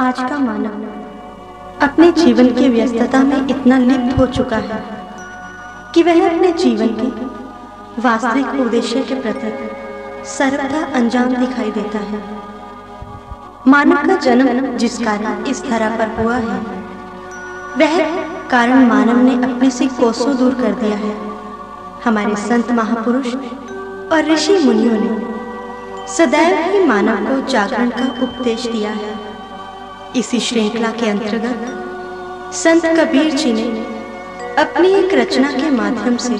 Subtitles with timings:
[0.00, 4.78] आज का मानव अपने जीवन की व्यस्तता में इतना लिप्त हो चुका है
[5.94, 7.08] कि वह अपने जीवन के
[8.02, 9.52] वास्तविक उद्देश्य के प्रति
[10.28, 12.22] सर्वथा अनजान दिखाई देता है।
[13.66, 16.58] मानव का जन्म जिस कारण इस धरा पर हुआ है
[17.78, 17.98] वह
[18.48, 21.14] कारण मानव ने अपने से कोसों दूर कर दिया है।
[22.04, 23.34] हमारे संत महापुरुष
[24.12, 29.11] और ऋषि मुनियों ने सदैव ही मानव को जागरण का उपदेश दिया है।
[30.16, 33.62] इसी श्रृंखला के अंतर्गत संत कबीर जी ने
[34.54, 36.36] अपनी एक रचना के माध्यम से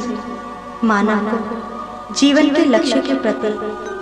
[0.85, 3.53] मानव को जीवन के लक्ष्य के प्रति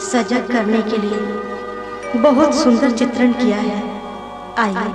[0.06, 3.82] सजग करने के लिए बहुत सुंदर चित्रण किया है।
[4.58, 4.92] आइए,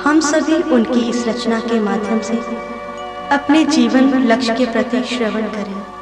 [0.00, 2.36] हम सभी उनकी इस रचना के माध्यम से
[3.32, 5.97] अपने जीवन लक्ष्य के प्रति श्रवण करें।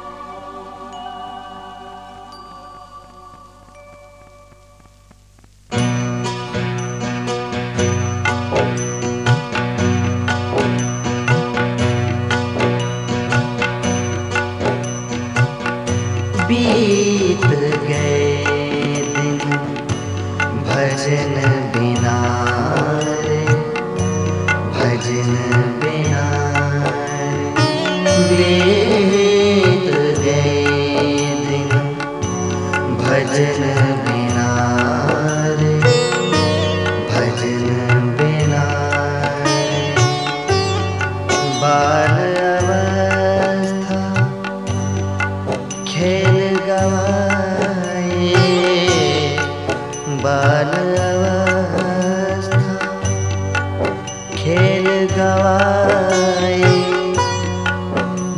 [54.67, 56.55] खेल गवाए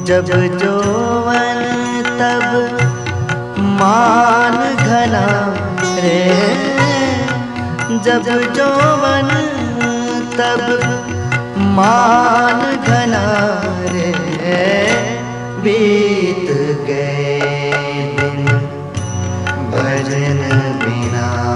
[0.07, 0.27] जब
[0.61, 1.61] जोवन
[2.19, 2.49] तब
[3.79, 5.23] मान घना
[6.03, 6.21] रे।
[8.07, 9.29] जब जोवन
[10.37, 10.63] तब
[11.77, 13.25] मान घना
[13.93, 14.63] रे।
[15.63, 16.47] बीत
[16.89, 17.39] गए
[18.19, 18.45] दिन
[19.73, 20.41] भजन
[20.83, 21.48] बिना।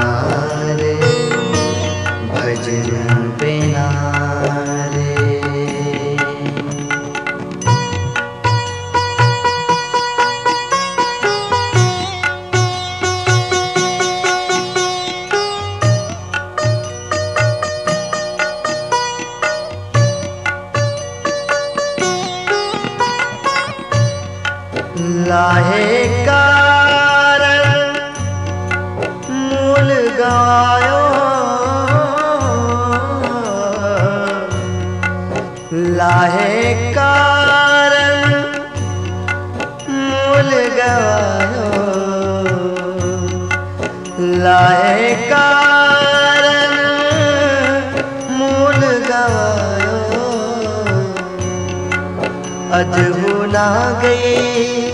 [53.54, 53.68] ना
[54.04, 54.92] गई।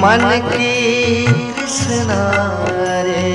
[0.00, 0.74] मन की
[1.52, 2.22] कृष्णा
[3.06, 3.30] रे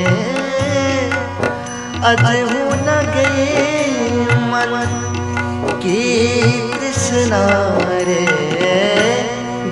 [2.09, 3.45] अजहू न गई
[4.51, 4.73] मन
[5.83, 6.01] की
[6.73, 7.41] कृष्णा
[8.07, 8.25] रे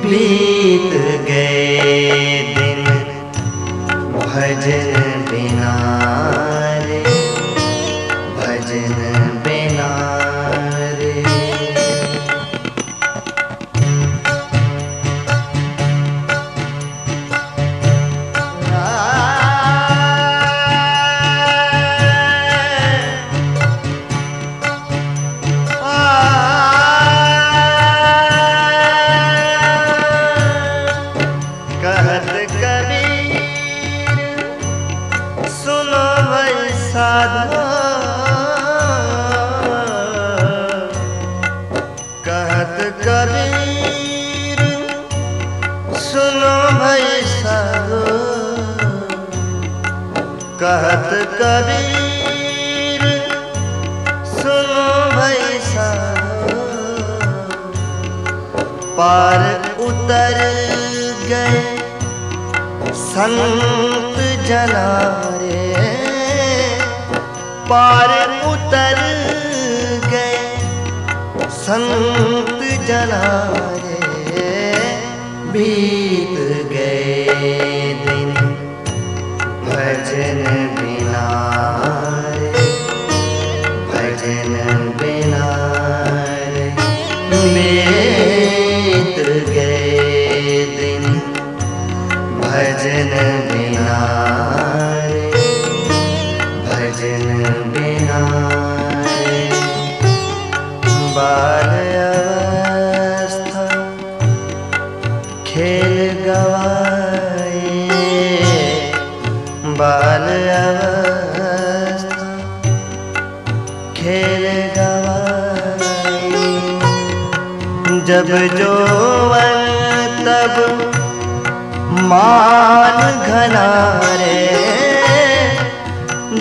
[0.03, 0.93] बीत
[1.29, 2.83] गए दिन
[4.17, 5.18] भजन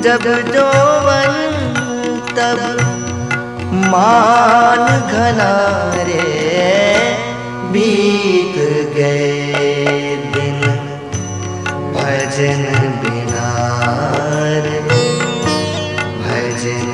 [0.09, 0.63] जब जो
[2.37, 2.61] तब
[3.93, 5.49] मान घना
[6.09, 6.23] रे
[7.73, 8.55] बीत
[8.95, 10.61] गए दिन।
[11.97, 12.65] भजन
[13.03, 13.51] बिना
[16.23, 16.89] भजन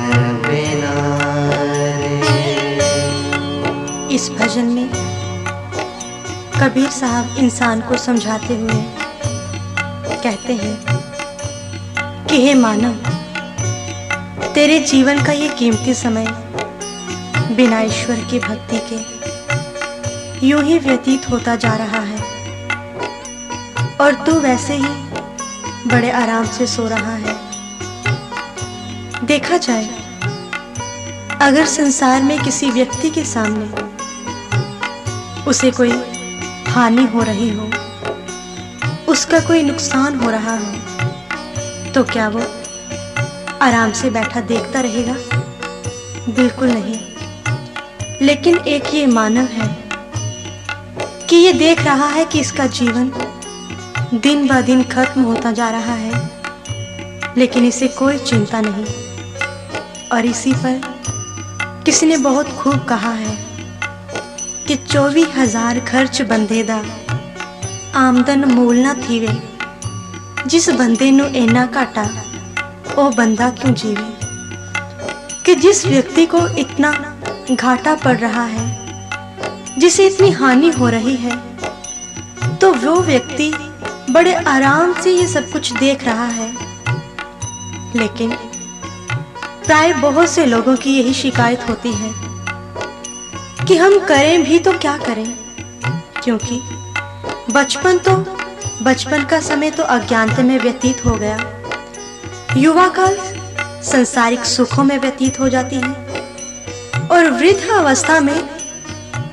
[4.15, 4.89] इस भजन में
[6.59, 8.83] कबीर साहब इंसान को समझाते हुए
[10.23, 11.14] कहते हैं
[12.35, 12.93] कि हे मानव,
[14.53, 16.25] तेरे जीवन का ये कीमती समय
[17.55, 22.19] बिना ईश्वर की भक्ति के यूँ ही व्यतीत होता जा रहा है।
[24.01, 24.87] और तू वैसे ही
[25.87, 27.35] बड़े आराम से सो रहा है।
[29.25, 29.89] देखा जाए,
[31.41, 33.67] अगर संसार में किसी व्यक्ति के सामने
[35.43, 35.91] उसे कोई
[36.67, 37.69] हानि हो रही हो,
[39.07, 40.94] उसका कोई नुकसान हो रहा हो
[41.95, 42.39] तो क्या वो
[43.61, 45.13] आराम से बैठा देखता रहेगा?
[46.29, 46.99] बिल्कुल नहीं।
[48.21, 49.67] लेकिन एक ये मानव है
[51.29, 53.11] कि ये देख रहा है कि इसका जीवन
[54.15, 56.13] दिन ब दिन खत्म होता जा रहा है,
[57.37, 58.85] लेकिन इसे कोई चिंता नहीं।
[60.11, 60.81] और इसी पर
[61.85, 63.37] किसी ने बहुत खूब कहा है
[64.67, 66.83] कि चौबीस हज़ार खर्च बंदेदा
[67.97, 69.54] आमदन मूल ना थी वे
[70.47, 72.03] जिस बंदे नु इना घाटा
[72.97, 74.09] ओ बंदा क्यों जीवे?
[75.45, 76.91] कि जिस व्यक्ति को इतना
[77.51, 78.65] घाटा पड़ रहा है,
[79.79, 81.35] जिसे इतनी हानि हो रही है
[82.57, 83.51] तो वो व्यक्ति
[84.09, 86.49] बड़े आराम से ये सब कुछ देख रहा है।
[87.95, 88.31] लेकिन
[89.65, 92.13] प्राय बहुत से लोगों की यही शिकायत होती है
[93.65, 95.27] कि हम करें भी तो क्या करें?
[96.23, 96.61] क्योंकि
[97.53, 98.34] बचपन तो
[98.81, 101.37] बचपन का समय तो अज्ञानता में व्यतीत हो गया।
[102.57, 103.17] युवा काल
[103.83, 105.91] संसारिक सुखों में व्यतीत हो जाती है।
[107.11, 108.49] और वृद्ध अवस्था में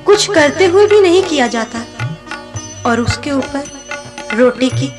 [0.05, 1.79] कुछ करते हुए भी नहीं किया जाता।
[2.85, 3.63] और उसके ऊपर
[4.33, 4.93] रोटी की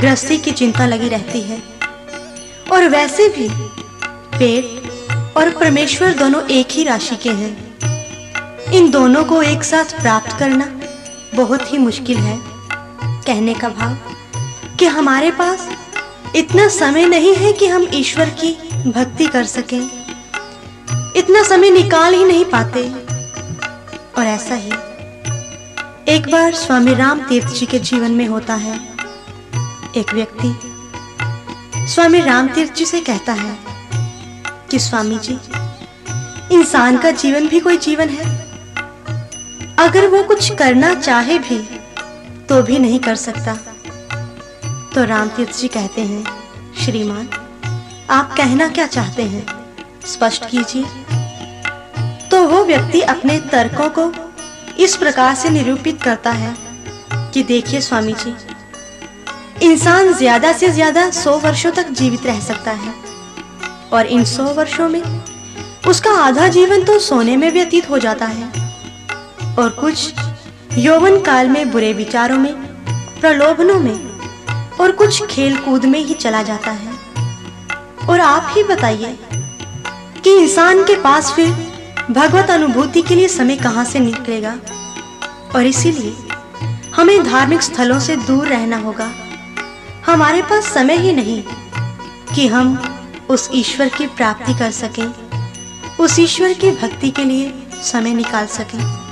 [0.00, 1.62] गृहस्थी की चिंता लगी रहती है।
[2.72, 3.48] और वैसे भी
[4.38, 4.82] पेट
[5.36, 7.74] और परमेश्वर दोनों एक ही राशि के हैं।
[8.72, 10.80] इन दोनों को एक साथ प्राप्त करना
[11.34, 12.55] बहुत ही मुश्किल है।
[13.26, 13.96] कहने का भाव
[14.76, 15.68] कि हमारे पास
[16.36, 18.52] इतना समय नहीं है कि हम ईश्वर की
[18.90, 19.80] भक्ति कर सकें।
[21.16, 22.82] इतना समय निकाल ही नहीं पाते।
[24.18, 24.70] और ऐसा ही
[26.08, 28.80] एक बार स्वामी राम तीर्थ जी के जीवन में होता है।
[29.96, 30.58] एक व्यक्ति
[31.86, 33.58] स्वामी राम तीर्थ जी से कहता है
[34.70, 35.38] कि स्वामी जी,
[36.56, 38.46] इंसान का जीवन भी कोई जीवन है।
[39.78, 41.75] अगर वो कुछ करना चाहे भी
[42.48, 43.54] तो भी नहीं कर सकता।
[44.94, 46.24] तो राम तीर्थ जी कहते हैं,
[46.84, 47.28] श्रीमान,
[48.10, 49.46] आप कहना क्या चाहते हैं?
[50.06, 50.84] स्पष्ट कीजिए।
[52.30, 54.12] तो वो व्यक्ति अपने तर्कों को
[54.84, 56.54] इस प्रकार से निरूपित करता है
[57.32, 58.34] कि देखिए स्वामी जी
[59.62, 62.92] इंसान ज़्यादा से ज़्यादा सौ वर्षों तक जीवित रह सकता है
[63.92, 65.02] और इन सौ वर्षों में
[65.88, 68.48] उसका आधा जीवन तो सोने में व्यतीत हो जाता है
[69.58, 70.12] और कुछ
[70.78, 72.54] यौवन काल में बुरे विचारों में,
[73.20, 74.20] प्रलोभनों में
[74.80, 76.92] और कुछ खेल कूद में ही चला जाता है।
[78.08, 79.18] और आप ही बताइए
[80.24, 81.50] कि इंसान के पास फिर
[82.10, 84.56] भगवत अनुभूति के लिए समय कहाँ से निकलेगा?
[85.56, 86.16] और इसीलिए
[86.94, 89.10] हमें धार्मिक स्थलों से दूर रहना होगा।
[90.06, 91.42] हमारे पास समय ही नहीं
[92.34, 92.96] कि हम
[93.30, 95.14] उस ईश्वर की प्राप्ति कर सकें,
[96.00, 99.05] उस ईश्वर की भक्ति के लिए समय निकाल सकें।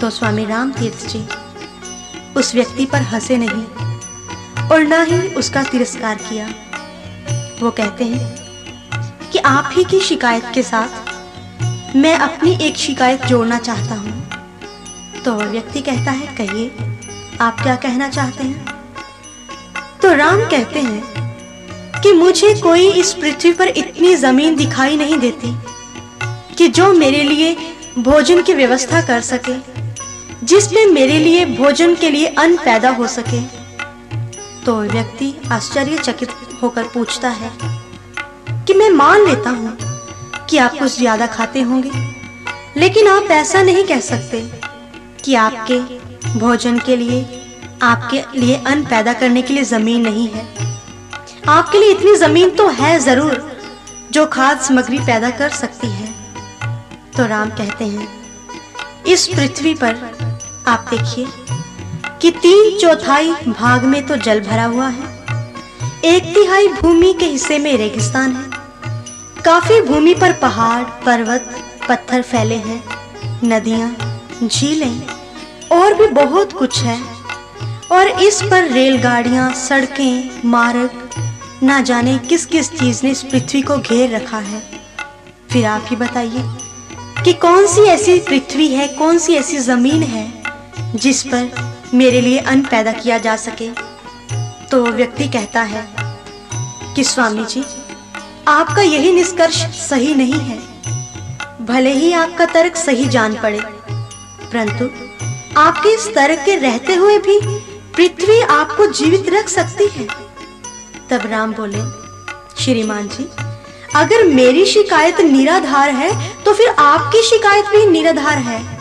[0.00, 1.24] तो स्वामी राम तीर्थ जी,
[2.36, 6.46] उस व्यक्ति पर हंसे नहीं और ना ही उसका तिरस्कार किया।
[7.62, 13.58] वो कहते हैं कि आप ही की शिकायत के साथ मैं अपनी एक शिकायत जोड़ना
[13.58, 16.70] चाहता हूँ। तो वह व्यक्ति कहता है, कहिए,
[17.40, 18.66] आप क्या कहना चाहते हैं?
[20.02, 25.56] तो राम कहते हैं कि मुझे कोई इस पृथ्वी पर इतनी ज़मीन दिखाई नहीं देती
[26.54, 27.56] कि जो मेरे लिए
[27.98, 29.77] भोजन की व्यवस्था कर सके।
[30.48, 33.40] जिसमें मेरे लिए भोजन के लिए अन्न पैदा हो सके।
[34.64, 36.30] तो व्यक्ति आश्चर्यचकित
[36.62, 37.50] होकर पूछता है
[38.66, 39.76] कि मैं मान लेता हूँ
[40.50, 41.90] कि आप कुछ ज़्यादा खाते होंगे,
[42.76, 44.40] लेकिन आप ऐसा नहीं कह सकते
[45.24, 45.78] कि आपके
[46.38, 47.22] भोजन के लिए,
[47.82, 50.46] आपके लिए अन्न पैदा करने के लिए ज़मीन नहीं है।
[51.48, 53.50] आपके लिए इतनी ज़मीन तो है ज़रूर
[54.12, 56.08] जो खाद सामग्री पैदा कर सकती है।
[57.16, 58.08] तो राम कहते हैं,
[59.06, 60.27] इस पृथ्वी पर
[60.68, 61.26] आप देखिए
[62.22, 65.06] कि तीन चौथाई भाग में तो जल भरा हुआ है।
[66.04, 68.50] एक तिहाई भूमि के हिस्से में रेगिस्तान है।
[69.44, 71.56] काफ़ी भूमि पर पहाड़, पर्वत,
[71.88, 72.82] पत्थर फैले हैं,
[73.44, 75.02] नदियाँ, झीलें,
[75.72, 77.00] और भी बहुत कुछ है।
[77.92, 81.10] और इस पर रेलगाड़ियाँ, सड़कें, मार्ग,
[81.62, 84.62] ना जाने किस किस चीज़ ने इस पृथ्वी को घेर रखा है।
[85.52, 86.44] फिर आप ही बताइए
[87.24, 90.37] कि कौन सी ऐसी पृथ्वी है, कौन सी ऐसी ज़मीन है
[90.94, 93.70] जिस पर मेरे लिए अन्न पैदा किया जा सके
[94.70, 95.86] तो व्यक्ति कहता है
[96.94, 97.64] कि, स्वामी जी,
[98.48, 99.56] आपका यही निष्कर्ष
[99.88, 100.58] सही नहीं है।
[101.66, 104.84] भले ही आपका तर्क सही जान पड़े, परंतु
[105.60, 107.40] आपके इस तर्क के रहते हुए भी
[107.96, 110.06] पृथ्वी आपको जीवित रख सकती है।
[111.10, 111.80] तब राम बोले,
[112.64, 113.28] श्रीमान जी,
[113.94, 118.78] अगर मेरी शिकायत निराधार है तो फिर आपकी शिकायत भी निराधार है।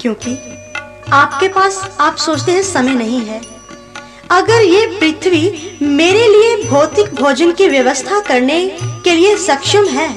[0.00, 0.53] क्योंकि
[1.14, 3.40] आपके पास आप सोचते हैं समय नहीं है।
[4.30, 8.58] अगर ये पृथ्वी मेरे लिए भौतिक भोजन की व्यवस्था करने
[9.04, 10.08] के लिए सक्षम है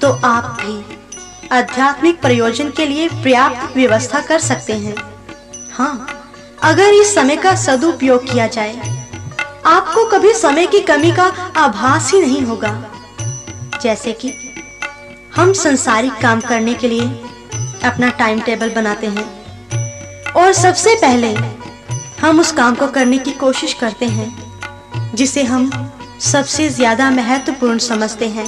[0.00, 4.94] तो आप भी आध्यात्मिक प्रयोजन के लिए पर्याप्त व्यवस्था कर सकते हैं।
[5.72, 6.06] हाँ
[6.62, 8.76] अगर इस समय का सदुपयोग किया जाए,
[9.66, 12.76] आपको कभी समय की कमी का आभास ही नहीं होगा।
[13.82, 14.32] जैसे कि
[15.36, 17.06] हम संसारिक काम करने के लिए
[17.84, 19.39] अपना टाइम टेबल बनाते हैं।
[20.36, 21.32] और सबसे पहले
[22.20, 25.70] हम उस काम को करने की कोशिश करते हैं, जिसे हम
[26.22, 28.46] सबसे ज़्यादा महत्वपूर्ण समझते हैं।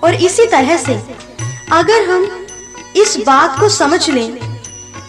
[0.00, 0.94] और इसी तरह से
[1.72, 2.24] अगर हम
[2.96, 4.38] इस बात को समझ लें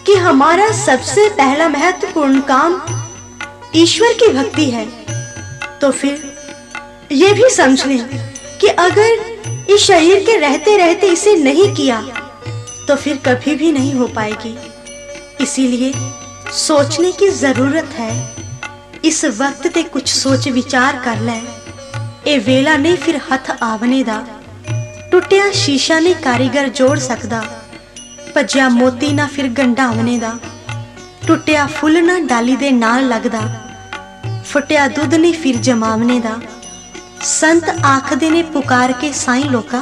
[0.06, 2.80] कि हमारा सबसे पहला महत्वपूर्ण काम
[3.76, 4.86] ईश्वर की भक्ति है
[5.80, 6.32] तो फिर
[7.12, 8.06] ये भी समझ लें
[8.60, 12.00] कि अगर इस शरीर के रहते रहते इसे नहीं किया
[12.88, 14.56] तो फिर कभी भी नहीं हो पाएगी।
[15.41, 15.91] इसीलिए
[16.57, 18.11] सोचने की जरूरत है
[19.05, 21.39] इस वक्त ते कुछ सोच विचार कर ले
[22.27, 24.19] ए वेला नहीं फिर हथ आवने दा
[25.11, 27.43] टुटिया शीशा नहीं कारीगर जोड़ सकदा
[28.35, 30.29] ਭੱਜਿਆ मोती ना फिर गंढावने दा
[31.27, 33.43] टुटिया फुल ना डाली दे नाल लगदा
[34.45, 36.39] ਫਟਿਆ ਦੁੱਧ ਨਹੀਂ ਫਿਰ ਜਮਾਵਨੇ ਦਾ
[37.21, 39.81] ਸੰਤ ਆਖਦੇ ਨੇ ਪੁਕਾਰ ਕੇ ਸਾਈਂ ਲੋਕਾ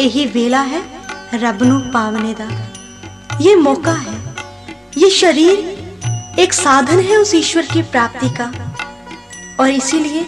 [0.00, 0.80] ਇਹੀ ਵੇਲਾ ਹੈ
[1.42, 2.48] ਰੱਬ ਨੂੰ ਪਾਵਨੇ ਦਾ
[3.38, 4.12] ये मौका है
[4.97, 8.45] ये शरीर एक साधन है उस ईश्वर की प्राप्ति का।
[9.59, 10.25] और इसीलिए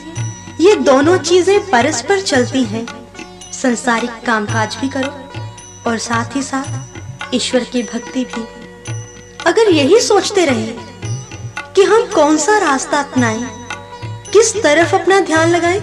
[0.62, 2.86] ये दोनों चीज़ें परस्पर चलती हैं।
[3.54, 8.44] संसारिक कामकाज भी करो और साथ ही साथ ईश्वर की भक्ति भी।
[9.46, 10.72] अगर यही सोचते रहे
[11.76, 13.44] कि हम कौन सा रास्ता अपनाएँ,
[14.34, 15.82] किस तरफ़ अपना ध्यान लगाएँ,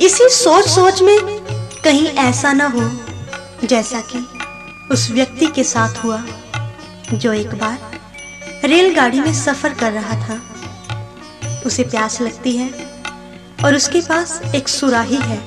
[0.00, 1.18] इसी सोच सोच में
[1.84, 2.90] कहीं ऐसा ना हो
[3.64, 4.26] जैसा कि
[4.92, 6.22] उस व्यक्ति के साथ हुआ।
[7.12, 8.00] जो एक बार
[8.64, 10.42] रेलगाड़ी में सफ़र कर रहा था।
[11.66, 12.70] उसे प्यास लगती है
[13.64, 15.38] और उसके पास एक सुराही है।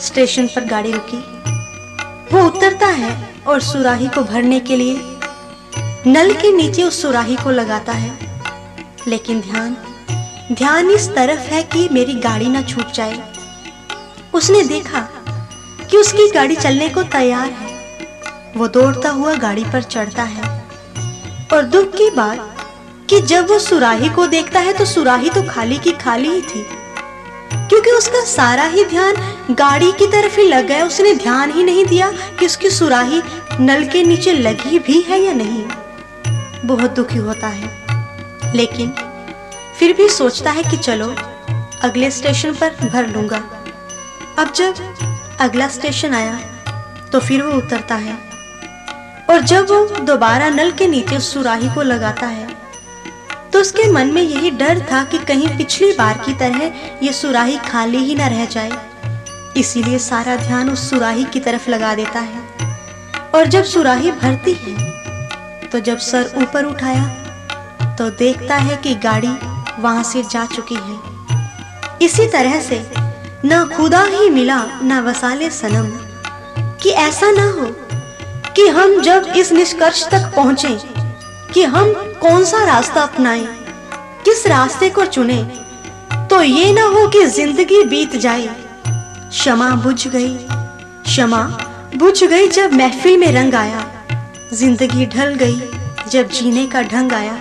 [0.00, 1.18] स्टेशन पर गाड़ी रुकी।
[2.36, 4.96] वो उतरता है और सुराही को भरने के लिए
[6.06, 8.42] नल के नीचे उस सुराही को लगाता है।
[9.08, 9.76] लेकिन ध्यान
[10.52, 13.32] ध्यान इस तरफ़ है कि मेरी गाड़ी ना छूट जाए।
[14.34, 15.00] उसने देखा
[15.90, 17.72] कि उसकी गाड़ी चलने को तैयार है।
[18.56, 20.51] वो दौड़ता हुआ गाड़ी पर चढ़ता है।
[21.52, 22.66] और दुख की बात
[23.10, 26.66] कि जब वो सुराही को देखता है तो सुराही तो खाली की खाली ही थी।
[27.68, 29.16] क्योंकि उसका सारा ही ध्यान
[29.50, 33.22] गाड़ी की तरफ़ ही लग गया। उसने ध्यान ही नहीं दिया कि उसकी सुराही
[33.60, 35.64] नल के नीचे लगी भी है या नहीं।
[36.66, 38.94] बहुत दुखी होता है। लेकिन
[39.78, 41.14] फिर भी सोचता है कि चलो,
[41.82, 43.42] अगले स्टेशन पर भर लूँगा।
[44.38, 44.74] अब जब
[45.40, 46.34] अगला स्टेशन आया
[47.12, 48.31] तो फिर वो उतरता है।
[49.30, 52.46] और जब वो दोबारा नल के नीचे सुराही को लगाता है
[53.52, 57.56] तो उसके मन में यही डर था कि कहीं पिछली बार की तरह ये सुराही
[57.60, 58.70] खाली ही ना रह जाए।
[59.56, 62.40] इसीलिए सारा ध्यान उस सुराही की तरफ़ लगा देता है।
[63.34, 69.28] और जब सुराही भरती है तो जब सर ऊपर उठाया तो देखता है कि गाड़ी
[69.78, 72.80] वहाँ से जा चुकी है। इसी तरह से
[73.44, 75.88] ना खुदा ही मिला, ना वसाले सनम,
[76.82, 77.66] कि ऐसा ना हो
[78.56, 80.76] कि हम जब इस निष्कर्ष तक पहुँचे
[81.54, 81.92] कि हम
[82.22, 83.46] कौन सा रास्ता अपनाएँ,
[84.24, 85.42] किस रास्ते को चुने
[86.30, 88.48] तो ये ना हो कि ज़िंदगी बीत जाए।
[89.30, 90.36] क्षमा बुझ गई।
[91.04, 91.42] क्षमा
[91.96, 93.84] बुझ गई जब महफिल में रंग आया।
[94.52, 95.60] ज़िंदगी ढल गई
[96.10, 97.38] जब जीने का ढंग आया।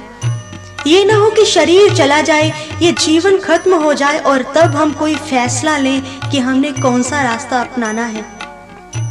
[0.88, 2.52] ये ना हो कि शरीर चला जाए,
[2.82, 6.02] ये जीवन खत्म हो जाए और तब हम कोई फैसला लें
[6.32, 8.26] कि हमने कौन सा रास्ता अपनाना है।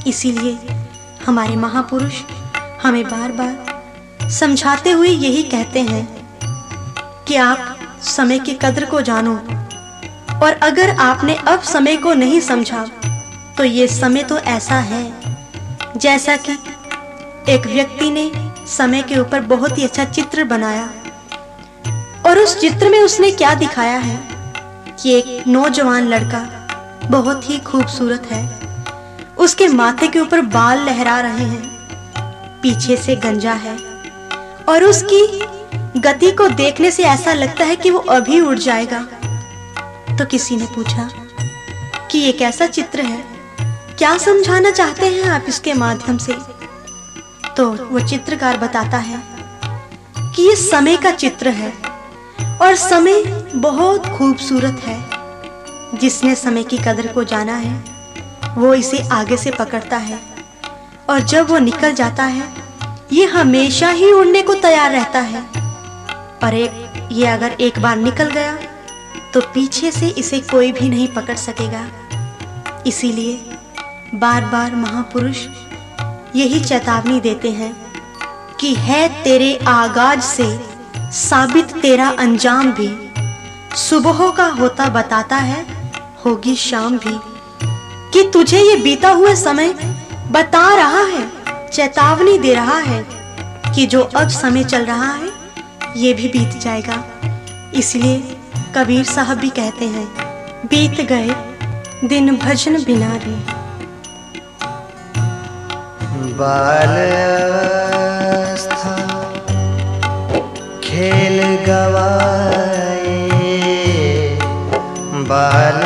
[0.07, 0.59] इसीलिए
[1.31, 2.15] हमारे महापुरुष
[2.83, 6.07] हमें बार बार समझाते हुए यही कहते हैं
[7.29, 9.35] कि आप समय की कद्र को जानो
[10.43, 12.87] और अगर आपने अब समय को नहीं समझा
[13.59, 15.23] तो ये समय तो ऐसा है
[15.97, 16.53] जैसा कि
[17.53, 18.31] एक व्यक्ति ने
[18.67, 20.91] समय के ऊपर बहुत ही अच्छा चित्र बनाया
[22.27, 24.19] और उस चित्र में उसने क्या दिखाया है
[25.03, 26.67] कि एक नौजवान लड़का
[27.11, 28.60] बहुत ही खूबसूरत है।
[29.41, 31.71] उसके माथे के ऊपर बाल लहरा रहे हैं।
[32.63, 33.77] पीछे से गंजा है।
[34.69, 35.47] और उसकी
[36.01, 38.99] गति को देखने से ऐसा लगता है कि वो अभी उड़ जाएगा।
[40.17, 41.11] तो किसी ने पूछा,
[42.11, 43.25] कि ये कैसा चित्र है?
[43.99, 46.33] क्या समझाना चाहते हैं आप इसके माध्यम से?
[47.57, 49.23] तो वो चित्रकार बताता है
[50.19, 51.73] कि ये समय का चित्र है
[52.63, 53.23] और समय
[53.55, 55.11] बहुत खूबसूरत है।
[55.99, 58.00] जिसने समय की कदर को जाना है
[58.59, 60.19] वो इसे आगे से पकड़ता है।
[61.11, 62.49] और जब वो निकल जाता है,
[63.13, 65.43] ये हमेशा ही उड़ने को तैयार रहता है।
[66.45, 68.59] और एक ये अगर एक बार निकल गया
[69.35, 71.87] तो पीछे से इसे कोई भी नहीं पकड़ सकेगा।
[72.87, 73.59] इसीलिए
[74.15, 75.47] बार बार महापुरुष
[76.37, 77.75] यही चेतावनी देते हैं
[78.61, 80.49] कि है तेरे आगाज़ से
[80.97, 83.13] साबित तेरा अंजाम भी।
[83.77, 85.93] सुबह का होता बताता है,
[86.25, 87.30] होगी शाम भी।
[88.13, 89.73] कि तुझे ये बीता हुआ समय
[90.31, 91.23] बता रहा है,
[91.69, 93.05] चेतावनी दे रहा है
[93.75, 95.31] कि जो अब समय चल रहा है,
[95.97, 97.03] ये भी बीत जाएगा।
[97.75, 98.19] इसलिए
[98.77, 100.07] कबीर साहब भी कहते हैं,
[100.65, 103.37] बीत गए दिन भजन बिना रे।
[106.39, 106.95] बाल
[110.85, 113.19] खेल गवाए,
[115.29, 115.81] बाल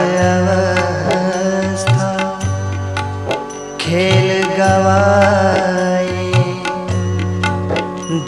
[4.64, 6.32] गवाए।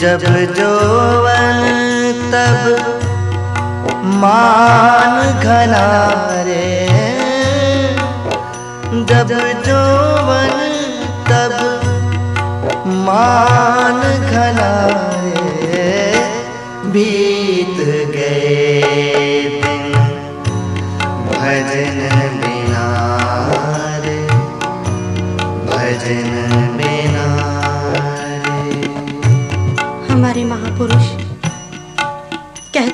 [0.00, 0.22] जब
[0.56, 1.60] जोवन
[2.32, 2.60] तब
[4.22, 5.86] मान घना
[6.48, 6.68] रे
[9.10, 9.32] जब
[9.66, 10.54] जोवन
[11.28, 11.54] तब
[13.06, 14.70] मान घना
[16.92, 17.78] बीत
[18.14, 18.80] गए
[19.62, 19.92] दिन,
[21.30, 21.98] भजन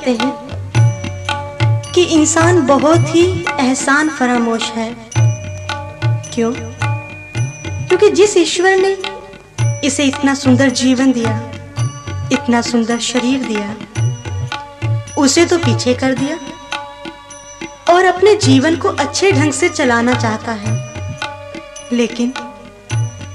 [0.05, 4.95] कहते हैं कि इंसान बहुत ही एहसान फरामोश है।
[6.33, 6.53] क्यों?
[7.87, 8.97] क्योंकि जिस ईश्वर ने
[9.87, 11.37] इसे इतना सुंदर जीवन दिया,
[12.31, 13.75] इतना सुंदर शरीर दिया,
[15.17, 16.37] उसे तो पीछे कर दिया
[17.93, 20.93] और अपने जीवन को अच्छे ढंग से चलाना चाहता है।
[21.93, 22.33] लेकिन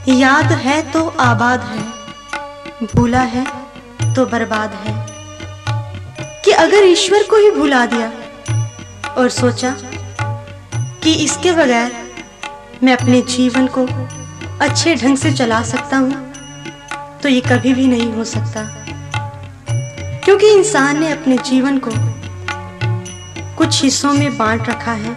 [0.08, 1.82] याद है तो आबाद है,
[2.86, 3.46] भूला है
[4.14, 5.07] तो बर्बाद है।
[6.58, 8.06] अगर ईश्वर को ही भुला दिया
[9.18, 9.70] और सोचा
[11.02, 11.92] कि इसके बगैर
[12.82, 13.84] मैं अपने जीवन को
[14.64, 18.62] अच्छे ढंग से चला सकता हूँ तो ये कभी भी नहीं हो सकता।
[20.24, 21.90] क्योंकि इंसान ने अपने जीवन को
[23.58, 25.12] कुछ हिस्सों में बांट रखा है।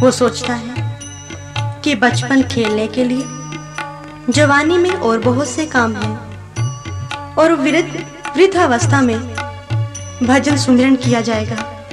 [0.00, 7.34] वो सोचता है कि बचपन खेलने के लिए जवानी में और बहुत से काम हैं
[7.34, 9.18] और वृद्ध वृद्धावस्था में
[10.22, 11.90] भजन सुमिरन किया जाएगा।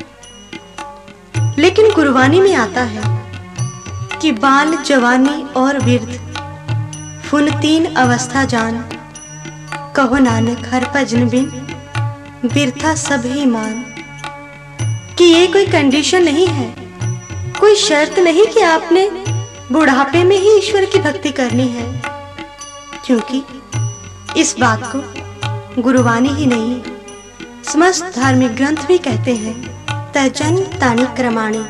[1.60, 3.24] लेकिन कुर्बानी में आता है
[4.22, 6.20] कि बाल जवानी और वृद्ध
[7.30, 8.90] फुन तीन अवस्था जान,
[9.96, 11.46] कहो नानक हर भजन बिन,
[12.54, 13.86] बिरथा सब ही मान।
[15.18, 16.76] कि ये कोई कंडीशन नहीं है,
[17.60, 19.10] कोई शर्त नहीं कि आपने
[19.72, 22.02] बुढ़ापे में ही ईश्वर की भक्ति करनी है।
[23.06, 23.46] क्योंकि
[24.38, 25.24] इस बात को
[25.82, 26.82] गुरुवाणी ही नहीं
[27.66, 31.64] समस्त धार्मिक ग्रंथ भी कहते हैं, तजन तानी क्रमाणी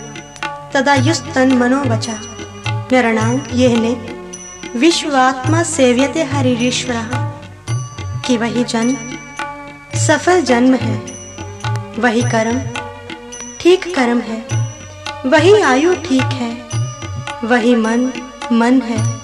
[0.73, 2.13] तदा युस्तन मनोवचा
[2.91, 4.13] नरणांग यह ने
[4.79, 7.09] विश्वात्मा सेव्यते हरिश्वर
[8.25, 8.95] कि वही जन,
[9.95, 10.97] सफल जन्म है।
[11.99, 12.59] वही कर्म,
[13.59, 14.45] ठीक कर्म है।
[15.25, 16.51] वही आयु ठीक है।
[17.43, 18.11] वही मन
[18.51, 19.23] मन है।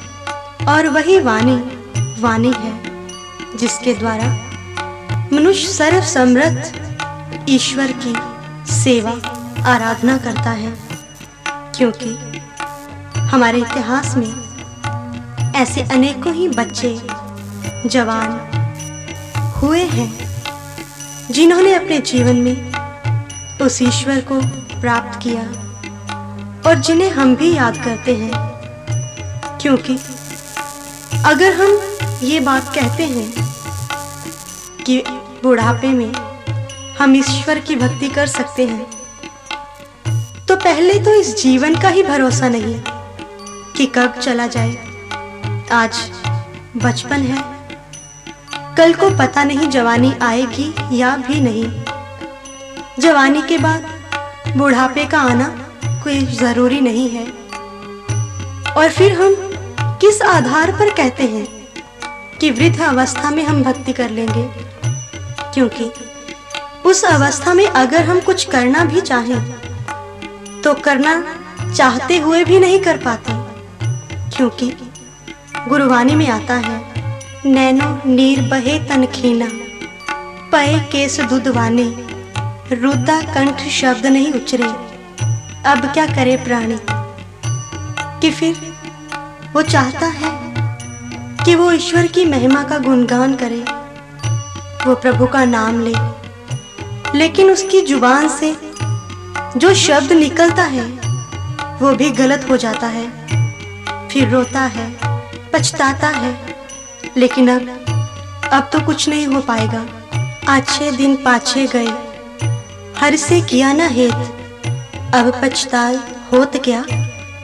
[0.68, 1.56] और वही वाणी
[2.22, 2.82] वाणी है,
[3.58, 4.49] जिसके द्वारा
[5.34, 6.72] मनुष्य सर्व समृद्ध,
[7.50, 8.14] ईश्वर की
[8.74, 9.12] सेवा,
[9.72, 10.78] आराधना करता है।
[11.48, 12.42] क्योंकि
[13.20, 14.50] हमारे इतिहास में
[15.56, 17.02] ऐसे अनेकों ही बच्चे,
[17.90, 18.32] जवान
[19.58, 20.42] हुए हैं,
[21.32, 22.74] जिन्होंने अपने जीवन में
[23.62, 24.42] उस ईश्वर को
[24.82, 25.42] प्राप्त किया
[26.70, 28.32] और जिन्हें हम भी याद करते हैं।
[29.58, 30.00] क्योंकि
[31.26, 31.80] अगर हम
[32.24, 33.50] ये बात कहते हैं
[34.86, 35.04] कि
[35.44, 36.12] बुढ़ापे में
[37.00, 38.86] हम ईश्वर की भक्ति कर सकते हैं।
[40.48, 42.82] तो पहले तो इस जीवन का ही भरोसा नहीं
[43.76, 44.76] कि कब चला जाए।
[45.72, 46.12] आज
[46.78, 47.44] बचपन है।
[48.78, 51.84] कल को पता नहीं जवानी आएगी या भी नहीं।
[53.00, 53.86] जवानी के बाद
[54.58, 55.48] बुढ़ापे का आना
[56.04, 57.26] कोई ज़रूरी नहीं है।
[58.74, 59.36] और फिर हम
[60.02, 61.48] किस आधार पर कहते हैं
[62.40, 64.70] कि वृद्ध अवस्था में हम भक्ति कर लेंगे?
[65.54, 65.92] क्योंकि
[66.86, 69.42] उस अवस्था में अगर हम कुछ करना भी चाहें
[70.62, 71.14] तो करना
[71.76, 73.34] चाहते हुए भी नहीं कर पाते।
[74.38, 74.72] क्योंकि
[75.68, 76.78] गुरुवाणी में आता है,
[77.46, 79.48] नैनो नीर बहे तन खीना,
[80.52, 81.84] पए केस दुधवाने
[82.76, 84.70] रुदा कंठ शब्द नहीं उचरे,
[85.66, 86.80] अब क्या करे प्राणी?
[88.22, 88.56] कि फिर
[89.54, 90.32] वो चाहता है
[91.46, 93.79] कि वो ईश्वर की महिमा का गुणगान करे।
[94.88, 95.94] वो प्रभु का नाम ले।
[97.18, 98.58] लेकिन उसकी ज़ुबान से
[99.58, 100.84] जो शब्द निकलता है,
[101.82, 103.28] वो भी गलत हो जाता है।
[104.08, 104.98] फिर रोता है,
[105.54, 106.56] पछताता है,
[107.18, 107.86] लेकिन अब
[108.54, 109.86] अब तो कुछ नहीं हो पाएगा।
[110.54, 111.88] अच्छे दिन पाछे गए।
[112.98, 114.14] हर से किया ना हेत।
[115.16, 116.00] अब पछताल
[116.34, 116.86] होत क्या?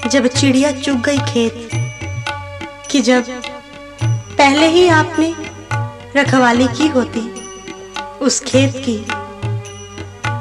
[0.07, 1.69] जब चिड़िया चुग गई खेत।
[2.91, 3.23] कि जब,
[4.37, 5.54] पहले ही आपने
[6.15, 7.19] रखवाली की होती,
[8.21, 9.05] उस खेत की,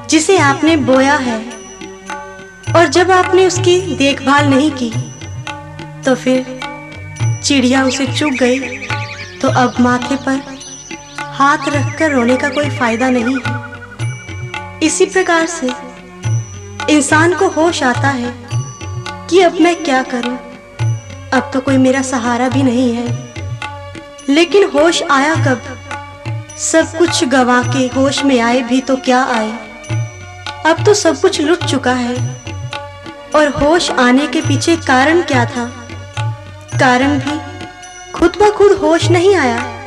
[0.08, 1.38] जिसे आपने बोया है।
[2.76, 4.90] और जब आपने उसकी देखभाल नहीं की
[6.04, 8.58] तो फिर चिड़िया उसे चुग गई।
[9.38, 10.40] तो अब माथे पर
[11.34, 15.70] हाथ रखकर रोने का कोई फ़ायदा नहीं है। इसी प्रकार से
[16.90, 18.34] इंसान को होश आता है
[19.30, 20.36] कि अब मैं क्या करूँ?
[21.32, 23.33] अब तो कोई मेरा सहारा भी नहीं है।
[24.28, 25.62] लेकिन होश आया कब?
[26.58, 29.52] सब कुछ गवा के होश में आए भी तो क्या आए?
[30.66, 32.42] अब तो सब कुछ लुट चुका है।
[33.34, 35.88] और होश आने के पीछे कारण क्या था?
[36.80, 37.40] कारण भी
[38.12, 39.86] खुद ब खुद होश नहीं आया।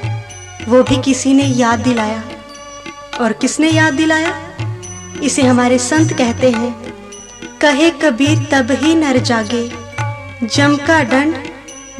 [0.68, 2.24] वो भी किसी ने याद दिलाया।
[3.22, 4.36] और किसने याद दिलाया?
[5.24, 6.94] इसे हमारे संत कहते हैं,
[7.62, 9.72] कहे कबीर तब ही नर जागे,
[10.44, 11.36] जम का डंड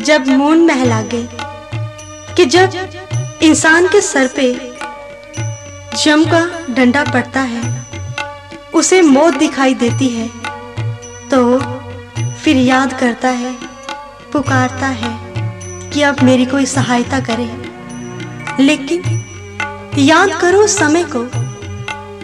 [0.02, 1.37] जब मून महलागे।
[2.38, 2.72] कि जब
[3.44, 4.52] इंसान के सर पे
[5.96, 7.62] जम का डंडा पड़ता है,
[8.74, 10.28] उसे मौत दिखाई देती है
[11.30, 11.60] तो
[12.36, 13.56] फिर याद करता है,
[14.34, 15.12] पुकारता है
[15.92, 19.02] कि अब मेरी कोई सहायता करे। लेकिन
[20.00, 21.24] याद करो समय को,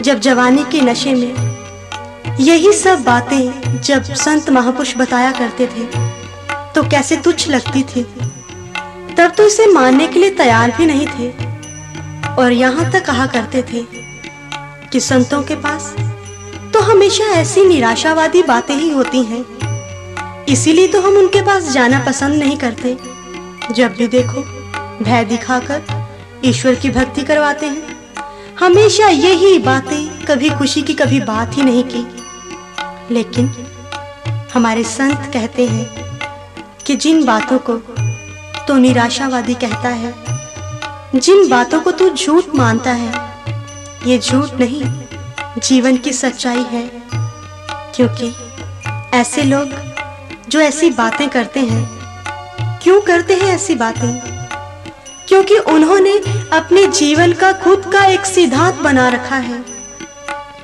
[0.04, 5.86] जब जवानी के नशे में यही सब बातें जब संत महापुरुष बताया करते थे
[6.76, 8.06] तो कैसे तुच्छ लगती थी।
[9.18, 11.32] तब तो इसे मानने के लिए तैयार भी नहीं थे।
[12.36, 13.86] और यहाँ तक कहा करते थे
[14.92, 15.94] कि संतों के पास
[16.74, 22.36] तो हमेशा ऐसी निराशावादी बातें ही होती हैं। इसीलिए तो हम उनके पास जाना पसंद
[22.36, 22.98] नहीं करते।
[23.74, 24.42] जब भी देखो,
[25.04, 25.82] भय दिखाकर
[26.46, 27.98] ईश्वर की भक्ति करवाते हैं।
[28.60, 32.06] हमेशा यही बातें, कभी खुशी की, कभी बात ही नहीं की।
[33.14, 33.54] लेकिन
[34.54, 35.86] हमारे संत कहते हैं
[36.86, 37.82] कि जिन बातों को
[38.68, 40.16] तो निराशावादी कहता है,
[41.16, 43.36] जिन बातों को तू झूठ मानता है,
[44.06, 44.82] ये झूठ नहीं,
[45.62, 46.92] जीवन की सच्चाई है।
[47.96, 48.36] क्योंकि
[49.14, 49.70] ऐसे लोग
[50.50, 51.90] जो ऐसी बातें करते हैं,
[52.84, 54.20] क्यों करते हैं ऐसी बातें?
[55.28, 56.18] क्योंकि उन्होंने
[56.54, 59.66] अपने जीवन का खुद का एक सिद्धांत बना रखा है।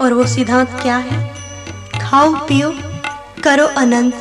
[0.01, 1.35] और वो सिद्धांत क्या है?
[2.01, 2.73] खाओ, पियो,
[3.43, 4.19] करो अनंत।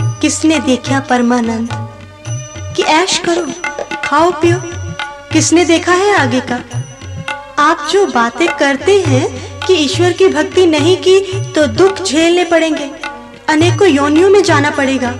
[0.00, 1.85] किसने देखा परमानंद?
[2.76, 3.46] कि ऐश करो,
[4.04, 4.56] खाओ पियो।
[5.32, 6.58] किसने देखा है आगे का?
[7.58, 9.26] आप जो बातें करते हैं
[9.60, 11.20] कि ईश्वर की भक्ति नहीं की
[11.52, 12.90] तो दुख झेलने पड़ेंगे।
[13.48, 15.10] अनेकों योनियों में जाना पड़ेगा।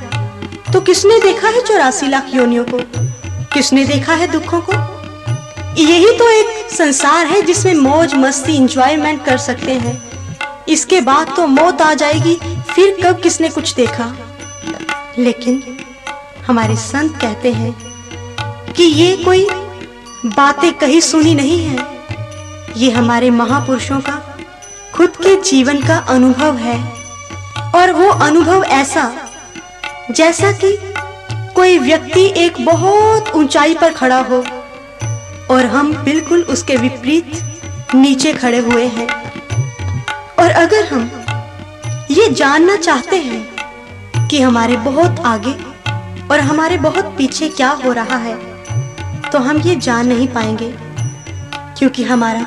[0.72, 2.78] तो किसने देखा है चौरासी लाख योनियों को?
[3.54, 4.72] किसने देखा है दुखों को?
[5.82, 10.02] यही तो एक संसार है जिसमें मौज, मस्ती इंजॉयमेंट कर सकते हैं।
[10.68, 12.38] इसके बाद तो मौत आ जाएगी,
[12.74, 14.16] फिर कब किसने कुछ देखा?
[15.18, 15.75] लेकिन
[16.46, 17.72] हमारे संत कहते हैं
[18.72, 19.46] कि ये कोई
[20.26, 21.86] बातें कहीं सुनी नहीं है।
[22.76, 24.38] ये हमारे महापुरुषों का,
[24.94, 26.78] खुद के जीवन का अनुभव है।
[27.74, 29.10] और वो अनुभव ऐसा,
[30.10, 30.76] जैसा कि
[31.54, 34.44] कोई व्यक्ति एक बहुत ऊंचाई पर खड़ा हो
[35.50, 37.32] और हम बिल्कुल उसके विपरीत
[37.94, 39.08] नीचे खड़े हुए हैं।
[40.38, 41.10] और अगर हम
[42.10, 45.75] ये जानना चाहते हैं कि हमारे बहुत आगे
[46.30, 48.34] और हमारे बहुत पीछे क्या हो रहा है
[49.22, 50.72] तो हम ये जान नहीं पाएँगे,
[51.78, 52.40] क्योंकि हमारा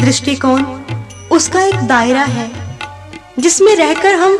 [0.00, 0.62] दृष्टिकोण
[1.32, 2.50] उसका एक दायरा है,
[3.38, 4.38] जिसमें रहकर हम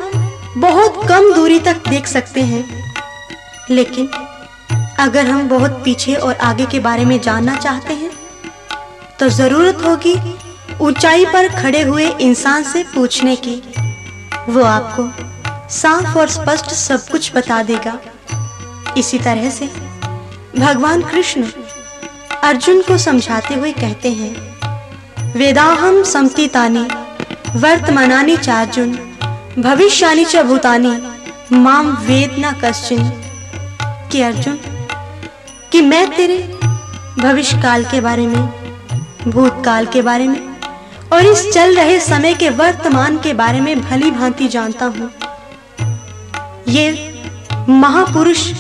[0.59, 2.65] बहुत कम दूरी तक देख सकते हैं।
[3.71, 4.09] लेकिन
[4.99, 8.11] अगर हम बहुत पीछे और आगे के बारे में जानना चाहते हैं
[9.21, 10.15] तो ज़रूरत होगी
[10.81, 13.57] ऊंचाई पर खड़े हुए इंसान से पूछने की।
[14.49, 15.09] वो आपको
[15.71, 17.99] साफ़ और स्पष्ट सब कुछ बता देगा।
[18.99, 19.67] इसी तरह से
[20.59, 21.45] भगवान कृष्ण
[22.43, 24.51] अर्जुन को समझाते हुए कहते हैं,
[25.33, 26.89] वेदाहम समतीतानी
[27.57, 28.93] वर्तमानानि चार्जुन,
[29.59, 31.03] भविष्यानि च भूतानि,
[31.53, 33.13] माम वेद न कश्चिन।
[34.13, 34.59] कि अर्जुन,
[35.73, 36.59] कि मैं तेरे
[37.19, 38.49] भविष्य काल के बारे में,
[39.29, 40.61] भूतकाल के बारे में,
[41.13, 45.11] और इस चल रहे समय के वर्तमान के बारे में भली भांति जानता हूँ।
[46.69, 47.15] ये
[47.69, 48.53] महापुरुष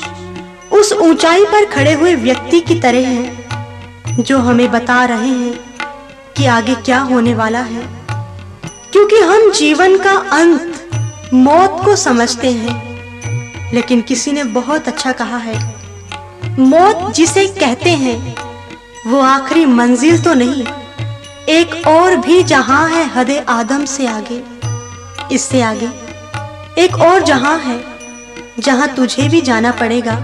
[0.72, 5.58] उस ऊंचाई पर खड़े हुए व्यक्ति की तरह हैं, जो हमें बता रहे हैं
[6.36, 7.82] कि आगे क्या होने वाला है।
[8.92, 15.36] क्योंकि हम जीवन का अंत मौत को समझते हैं, लेकिन किसी ने बहुत अच्छा कहा
[15.36, 15.58] है।
[16.58, 18.34] मौत जिसे कहते हैं,
[19.06, 20.64] वो आखिरी मंजिल तो नहीं,
[21.48, 24.42] एक और भी जहाँ है हदे आदम से आगे।
[25.32, 25.88] इससे आगे
[26.78, 27.80] एक और जहाँ है,
[28.58, 30.14] जहाँ तुझे भी जाना पड़ेगा।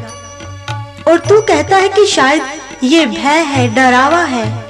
[1.09, 2.42] और तू कहता है कि शायद
[2.83, 4.64] ये भय है, डरावा है,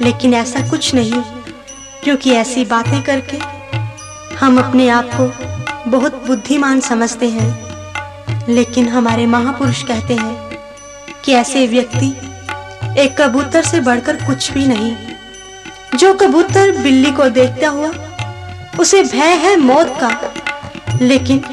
[0.00, 1.22] लेकिन ऐसा कुछ नहीं,
[2.04, 3.36] क्योंकि ऐसी बातें करके
[4.36, 5.26] हम अपने आप को
[5.90, 7.64] बहुत बुद्धिमान समझते हैं।
[8.48, 10.58] लेकिन हमारे महापुरुष कहते हैं
[11.24, 12.06] कि ऐसे व्यक्ति
[13.02, 14.96] एक कबूतर से बढ़कर कुछ भी नहीं।
[15.98, 17.90] जो कबूतर बिल्ली को देखता हुआ,
[18.80, 20.34] उसे भय है मौत का,
[21.02, 21.44] लेकिन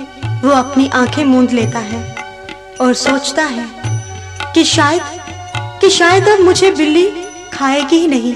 [0.44, 2.16] वो अपनी आँखें मूंद लेता है
[2.82, 3.81] और सोचता है
[4.56, 5.02] कि शायद
[5.82, 7.06] कि शायद अब मुझे बिल्ली
[7.54, 8.34] खाएगी ही नहीं।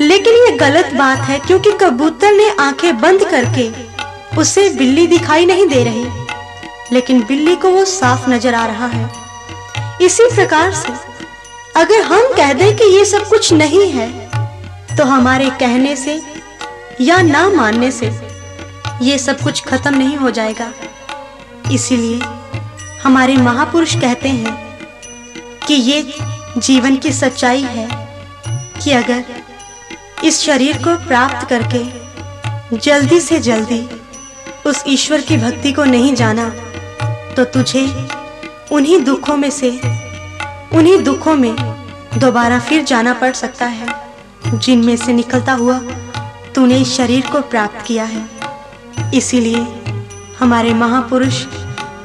[0.00, 3.70] लेकिन ये गलत बात है क्योंकि कबूतर ने आँखें बंद करके
[4.38, 6.06] उसे बिल्ली दिखाई नहीं दे रही।
[6.92, 9.10] लेकिन बिल्ली को वो साफ़ नज़र आ रहा है।
[10.02, 10.92] इसी प्रकार से
[11.76, 14.08] अगर हम कह दें कि ये सब कुछ नहीं है
[14.96, 16.20] तो हमारे कहने से
[17.00, 18.10] या ना मानने से
[19.02, 20.72] ये सब कुछ खत्म नहीं हो जाएगा।
[21.72, 22.20] इसीलिए
[23.02, 24.63] हमारे महापुरुष कहते हैं
[25.66, 26.02] कि ये
[26.58, 27.88] जीवन की सच्चाई है
[28.82, 29.24] कि अगर
[30.24, 33.80] इस शरीर को प्राप्त करके जल्दी से जल्दी
[34.66, 36.48] उस ईश्वर की भक्ति को नहीं जाना
[37.36, 37.86] तो तुझे
[38.72, 39.70] उन्हीं दुखों में से,
[40.74, 41.54] उन्हीं दुखों में
[42.18, 43.86] दोबारा फिर जाना पड़ सकता है,
[44.46, 45.78] जिनमें से निकलता हुआ
[46.54, 49.66] तूने इस शरीर को प्राप्त किया है। इसीलिए
[50.38, 51.44] हमारे महापुरुष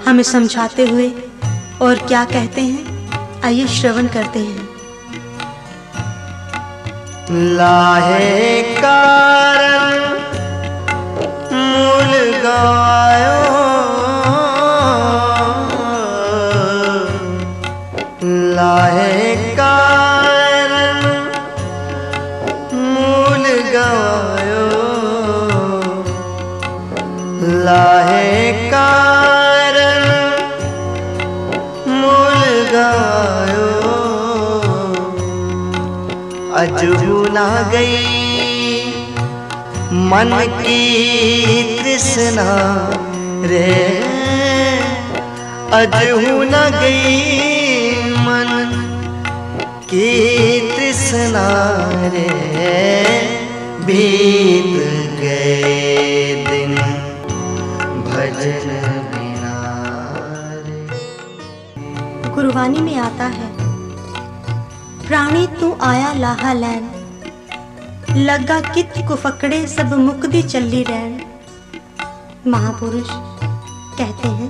[0.07, 1.09] हमें समझाते हुए
[1.81, 2.98] और क्या कहते हैं?
[3.45, 4.67] आइए श्रवण करते हैं।
[7.57, 9.93] लाहे कारण
[11.51, 12.13] मूल
[12.45, 13.37] गायो
[18.57, 21.05] लाहे कारण
[22.95, 24.67] मूल गायो
[27.65, 28.38] लाहे
[36.83, 38.93] ना गई।
[39.91, 42.89] मन की तृष्णा
[43.45, 43.97] रे।
[45.73, 48.71] अजहू न गई मन
[49.83, 51.47] की तृष्णा
[52.09, 52.29] रे।
[53.85, 54.75] बीत
[55.19, 56.75] गए दिन
[58.05, 58.69] भजन
[59.13, 59.55] बिना
[62.35, 63.58] गुरबानी में आता है
[65.09, 66.89] प्राणी तू आया लाहा लैन।
[68.17, 71.21] लगा कित कुफकड़े सब मुकदी चली रैन।
[72.47, 73.07] महापुरुष
[73.97, 74.49] कहते हैं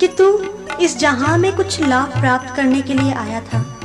[0.00, 0.38] कि तू
[0.80, 3.80] इस जहाँ में कुछ लाभ प्राप्त करने के लिए आया था।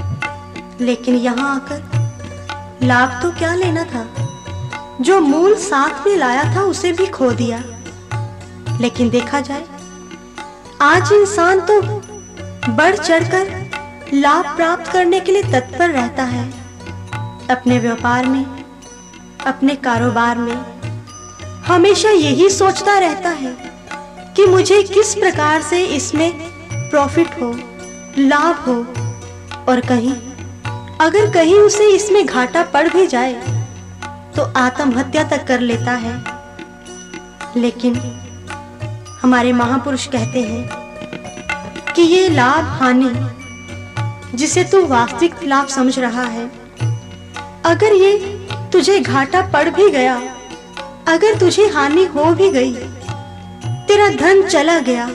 [0.81, 4.07] लेकिन यहाँ आकर लाभ तो क्या लेना था?
[5.01, 7.63] जो मूल साथ में लाया था उसे भी खो दिया।
[8.81, 9.65] लेकिन देखा जाए,
[10.81, 11.81] आज इंसान तो
[12.71, 13.64] बढ़ चढ़कर
[14.15, 16.43] लाभ प्राप्त करने के लिए तत्पर रहता है।
[17.49, 18.45] अपने व्यापार में,
[19.45, 20.55] अपने कारोबार में,
[21.67, 23.55] हमेशा यही सोचता रहता है
[24.35, 26.31] कि मुझे किस प्रकार से इसमें
[26.89, 27.51] प्रॉफिट हो,
[28.19, 28.75] लाभ हो
[29.63, 30.15] और कहीं,
[31.01, 33.33] अगर कहीं उसे इसमें घाटा पड़ भी जाए
[34.35, 36.17] तो आत्महत्या तक कर लेता है।
[37.57, 37.95] लेकिन
[39.21, 40.67] हमारे महापुरुष कहते हैं
[41.93, 43.09] कि ये लाभ हानि
[44.35, 46.45] जिसे तू वास्तविक लाभ समझ रहा है।
[47.65, 48.17] अगर ये
[48.73, 50.15] तुझे घाटा पड़ भी गया,
[51.07, 52.73] अगर तुझे हानि हो भी गई,
[53.87, 55.09] तेरा धन चला गया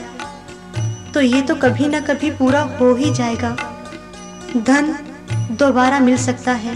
[1.13, 3.49] तो ये तो कभी ना कभी पूरा हो ही जाएगा।
[4.57, 4.95] धन
[5.59, 6.75] दोबारा मिल सकता है,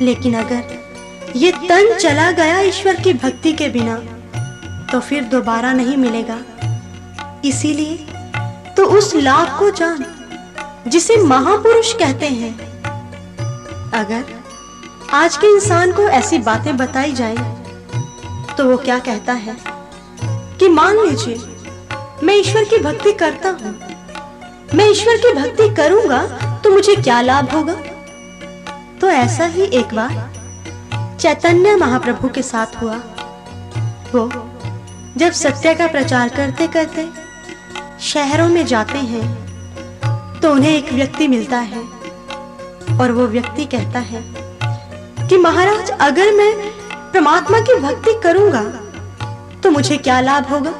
[0.00, 0.78] लेकिन अगर
[1.36, 3.96] ये तन चला गया ईश्वर की भक्ति के बिना
[4.92, 6.38] तो फिर दोबारा नहीं मिलेगा।
[7.44, 7.96] इसीलिए
[8.76, 10.04] तो उस लाभ को जान।
[10.88, 12.54] जिसे महापुरुष कहते हैं।
[13.92, 14.24] अगर
[15.12, 17.36] आज के इंसान को ऐसी बातें बताई जाए
[18.58, 19.56] तो वो क्या कहता है?
[20.58, 21.36] कि मान लीजिए,
[22.22, 23.78] मैं ईश्वर की भक्ति करता हूँ।
[24.74, 26.22] मैं ईश्वर की भक्ति करूँगा
[26.64, 27.74] तो मुझे क्या लाभ होगा?
[29.00, 32.96] तो ऐसा ही एक बार चैतन्य महाप्रभु के साथ हुआ।
[34.14, 34.28] वो
[35.16, 37.08] जब सत्य का प्रचार करते करते
[38.00, 39.49] शहरों में जाते हैं
[40.42, 41.82] तो उन्हें एक व्यक्ति मिलता है
[43.00, 44.22] और वो व्यक्ति कहता है
[45.28, 46.52] कि महाराज, अगर मैं
[47.12, 48.62] परमात्मा की भक्ति करूँगा
[49.62, 50.70] तो मुझे क्या लाभ होगा?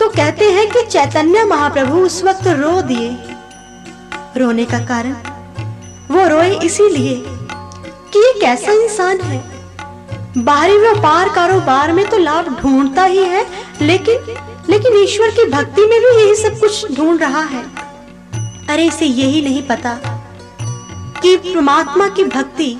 [0.00, 3.10] तो कहते हैं कि चैतन्य महाप्रभु उस वक्त रो दिए।
[4.36, 5.14] रोने का कारण?
[6.10, 7.14] वो रोए इसीलिए
[8.12, 9.42] कि ये कैसा इंसान है।
[10.38, 13.46] बाहरी व्यापार कारोबार में तो लाभ ढूंढता ही है,
[13.82, 14.36] लेकिन
[14.70, 17.62] लेकिन ईश्वर की भक्ति में भी यही सब कुछ ढूंढ रहा है।
[18.70, 19.92] अरे इसे यही नहीं पता
[21.22, 22.72] कि परमात्मा की भक्ति,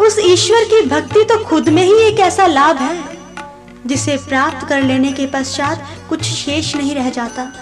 [0.00, 3.18] उस ईश्वर की भक्ति तो खुद में ही एक ऐसा लाभ है,
[3.86, 7.52] जिसे प्राप्त कर लेने के पश्चात कुछ शेष नहीं रह जाता।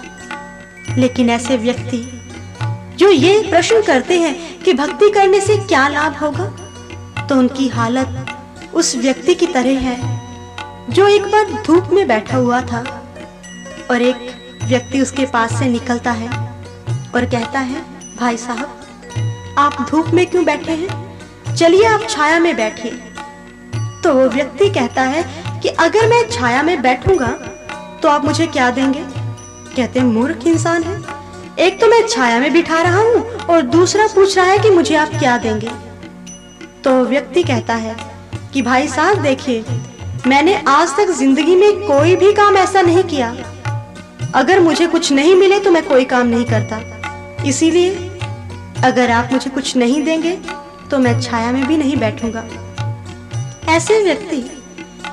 [0.97, 1.97] लेकिन ऐसे व्यक्ति,
[2.97, 6.45] जो ये प्रश्न करते हैं कि भक्ति करने से क्या लाभ होगा
[7.25, 8.35] तो उनकी हालत
[8.73, 9.97] उस व्यक्ति की तरह है,
[10.89, 12.83] जो एक बार धूप में बैठा हुआ था
[13.91, 14.31] और एक
[14.63, 16.47] व्यक्ति उसके पास से निकलता है।
[17.15, 17.81] और कहता है,
[18.17, 21.55] भाई साहब, आप धूप में क्यों बैठे हैं?
[21.55, 22.91] चलिए आप छाया में बैठिए।
[24.03, 25.23] तो वो व्यक्ति कहता है
[25.61, 27.27] कि, अगर मैं छाया में बैठूँगा
[28.01, 29.03] तो आप मुझे क्या देंगे?
[29.75, 30.97] कहते, मूर्ख इंसान है।
[31.59, 34.95] एक तो मैं छाया में बिठा रहा हूँ और दूसरा पूछ रहा है कि मुझे
[34.95, 35.71] आप क्या देंगे?
[36.83, 37.95] तो व्यक्ति कहता है
[38.53, 39.65] कि, भाई साहब, देखिए,
[40.27, 43.35] मैंने आज तक ज़िंदगी में कोई भी काम ऐसा नहीं किया।
[44.35, 46.77] अगर मुझे कुछ नहीं मिले तो मैं कोई काम नहीं करता।
[47.45, 47.89] इसीलिए
[48.83, 50.35] अगर आप मुझे कुछ नहीं देंगे
[50.91, 52.43] तो मैं छाया में भी नहीं बैठूँगा।
[53.69, 54.37] ऐसे व्यक्ति,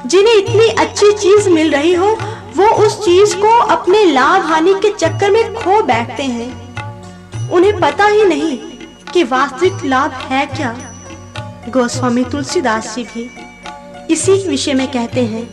[0.06, 2.06] जिन्हें इतनी अच्छी चीज़ मिल रही हो,
[2.56, 8.06] वो उस चीज़ को अपने लाभ हानि के चक्कर में खो बैठते हैं। उन्हें पता
[8.06, 8.56] ही नहीं
[9.12, 10.74] कि वास्तविक लाभ है क्या।
[11.68, 13.30] गोस्वामी तुलसीदास जी भी
[14.10, 15.44] इसी विषय में कहते हैं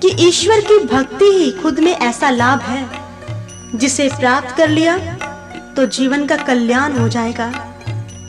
[0.00, 2.84] कि ईश्वर की भक्ति ही खुद में ऐसा लाभ है,
[3.74, 4.96] जिसे प्राप्त कर लिया
[5.76, 7.52] तो जीवन का कल्याण हो जाएगा।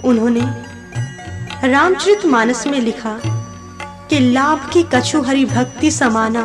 [0.05, 0.41] उन्होंने
[1.67, 3.19] रामचरित मानस में लिखा
[4.09, 6.43] कि लाभ की कछु हरि भक्ति समाना,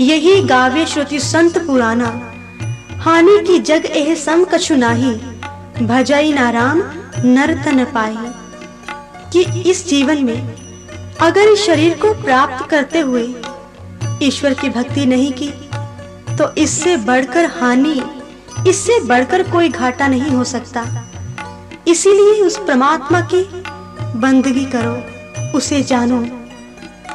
[0.00, 2.08] यही गावे श्रुति संत पुराना।
[3.00, 5.14] हानि की जग एह सम कछु नाही,
[5.82, 6.82] भजई ना राम
[7.24, 8.16] नर्तन पाई।
[9.32, 10.54] कि इस जीवन में
[11.20, 13.22] अगर इस शरीर को प्राप्त करते हुए
[14.22, 15.48] ईश्वर की भक्ति नहीं की
[16.36, 18.00] तो इससे बढ़कर हानि
[18.68, 20.86] इससे बढ़कर कोई घाटा नहीं हो सकता।
[21.88, 23.42] इसीलिए उस परमात्मा की
[24.18, 24.94] बंदगी करो,
[25.58, 26.24] उसे जानो।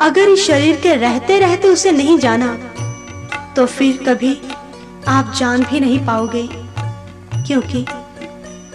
[0.01, 2.57] अगर इस शरीर के रहते रहते उसे नहीं जाना
[3.55, 4.41] तो फिर कभी
[5.07, 6.49] आप जान भी नहीं पाओगे।
[7.47, 7.85] क्योंकि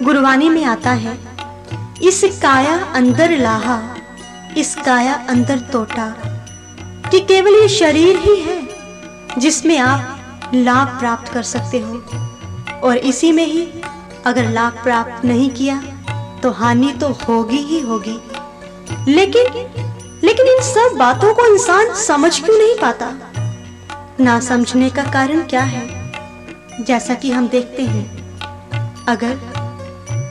[0.03, 1.19] गुरबानी में आता है,
[2.03, 3.95] इस काया अंदर लाहा,
[4.57, 6.15] इस काया अंदर तोटा।
[7.11, 8.69] कि केवल ये शरीर ही है
[9.39, 10.21] जिसमें आप
[10.55, 12.03] लाभ प्राप्त कर सकते हो।
[12.85, 13.67] और इसी में ही
[14.27, 15.81] अगर लाभ प्राप्त नहीं किया
[16.43, 18.19] तो हानि तो होगी ही होगी।
[19.09, 19.45] लेकिन
[20.25, 23.13] लेकिन इन सब बातों को इंसान समझ क्यों नहीं पाता?
[24.21, 25.83] ना समझने का कारण क्या है?
[26.81, 28.05] जैसा कि हम देखते हैं,
[29.09, 29.35] अगर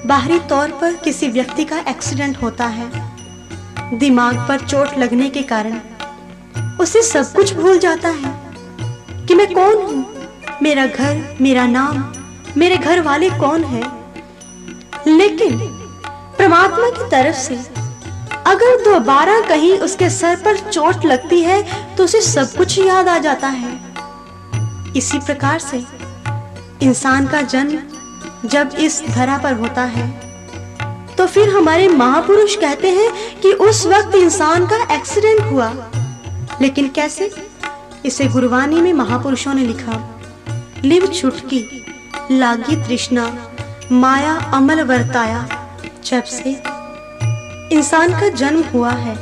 [0.08, 2.90] बाहरी तौर पर किसी व्यक्ति का एक्सीडेंट होता है,
[4.00, 5.80] दिमाग पर चोट लगने के कारण
[6.80, 8.34] उसे सब कुछ भूल जाता है
[9.26, 10.06] कि मैं कौन हूँ?
[10.62, 12.04] मेरा घर, मेरा नाम
[12.58, 13.82] मेरे घर वाले कौन है?
[15.08, 15.60] लेकिन
[16.40, 17.56] परमात्मा की तरफ़ से
[18.46, 21.62] अगर दोबारा कहीं उसके सर पर चोट लगती है
[21.96, 23.72] तो उसे सब कुछ याद आ जाता है।
[24.98, 25.84] इसी प्रकार से
[26.82, 30.08] इंसान का जन्म जब इस धरा पर होता है
[31.16, 35.72] तो फिर हमारे महापुरुष कहते हैं कि उस वक्त इंसान का एक्सीडेंट हुआ।
[36.62, 37.32] लेकिन कैसे?
[38.06, 40.00] इसे गुरवानी में महापुरुषों ने लिखा।
[40.84, 41.80] लिव छुटकी।
[42.32, 43.52] लागी तृष्णा,
[43.92, 45.48] माया अमल वर्ताया।
[46.06, 46.64] जब से
[47.76, 49.16] इंसान का जन्म हुआ है,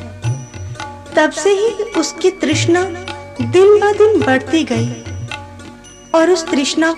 [1.16, 2.84] तब से ही उसकी तृष्णा
[3.42, 5.04] दिन ब दिन बढ़ती गई।
[6.16, 6.96] और उस तृष्णा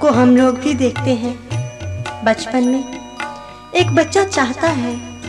[0.00, 1.48] को हम लोग भी देखते हैं।
[2.24, 3.10] बचपन में
[3.74, 5.22] एक बच्चा चाहता है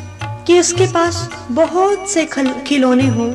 [0.46, 2.30] कि उसके पास बहुत से
[2.68, 3.32] खिलौने हों।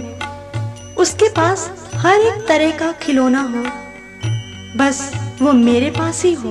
[0.95, 3.81] उसके पास हर एक तरह का खिलौना हो।
[4.79, 6.51] बस वो मेरे पास ही हो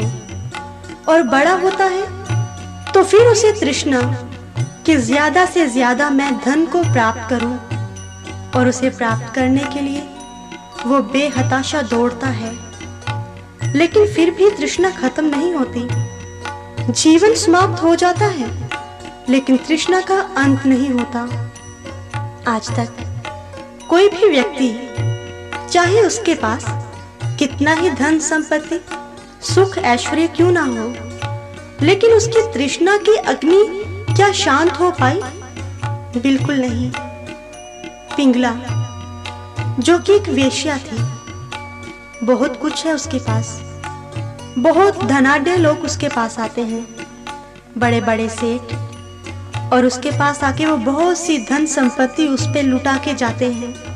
[1.10, 4.02] और बड़ा होता है तो फिर उसे तृष्णा
[4.86, 7.58] कि ज़्यादा से ज़्यादा मैं धन को प्राप्त करूँ
[8.52, 10.02] और उसे प्राप्त करने के लिए
[10.86, 12.52] वो बेहताशा दौड़ता है।
[13.74, 15.88] लेकिन फिर भी तृष्णा खत्म नहीं होती।
[16.94, 18.48] जीवन समाप्त हो जाता है,
[19.30, 21.22] लेकिन तृष्णा का अंत नहीं होता।
[22.48, 23.06] आज तक
[23.90, 24.70] कोई भी व्यक्ति,
[25.72, 26.66] चाहे उसके पास
[27.40, 28.82] कितना ही धन संपत्ति,
[29.42, 30.94] सुख, ऐश्वर्य क्यों ना हो?
[31.86, 33.84] लेकिन उसकी तृष्णा की अग्नि
[34.16, 35.22] क्या शांत हो पाई?
[36.22, 36.92] बिल्कुल नहीं।
[38.18, 38.52] पिंगला,
[39.80, 40.98] जो कि एक वेश्या थी,
[42.26, 43.62] बहुत कुछ है उसके पास।
[44.58, 46.96] बहुत धनाढ़ लोग उसके पास आते हैं।
[47.78, 48.62] बड़े बड़े सेठ,
[49.74, 53.89] और उसके पास आके वो बहुत सी धन संपत्ति उस पर लुटा के जाते हैं।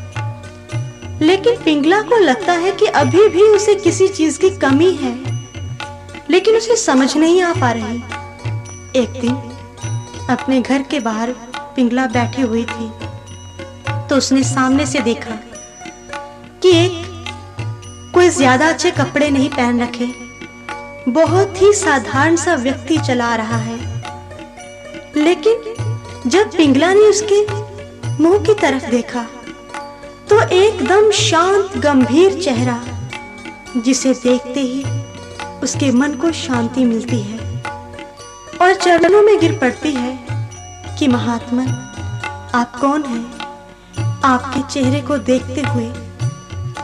[1.23, 5.13] लेकिन पिंगला को लगता है कि अभी भी उसे किसी चीज़ की कमी है।
[6.29, 7.97] लेकिन उसे समझ नहीं आ पा रही।
[8.95, 9.35] एक दिन,
[10.29, 11.31] अपने घर के बाहर
[11.75, 12.91] पिंगला बैठी हुई थी।
[14.09, 15.35] तो उसने सामने से देखा
[16.61, 17.01] कि एक
[18.13, 20.07] कोई ज़्यादा अच्छे कपड़े नहीं पहन रखे।
[21.11, 23.77] बहुत ही साधारण सा व्यक्ति चला रहा है।
[25.15, 27.45] लेकिन जब पिंगला ने उसके
[28.23, 29.25] मुँह की तरफ़ देखा
[30.33, 32.79] तो एकदम शांत, गंभीर चेहरा।
[33.77, 34.83] जिसे देखते ही
[35.63, 37.39] उसके मन को शांति मिलती है
[38.61, 40.17] और चरणों में गिर पड़ती है
[40.99, 41.63] कि महात्मा,
[42.59, 44.21] आप कौन हैं?
[44.23, 45.91] आपके चेहरे को देखते हुए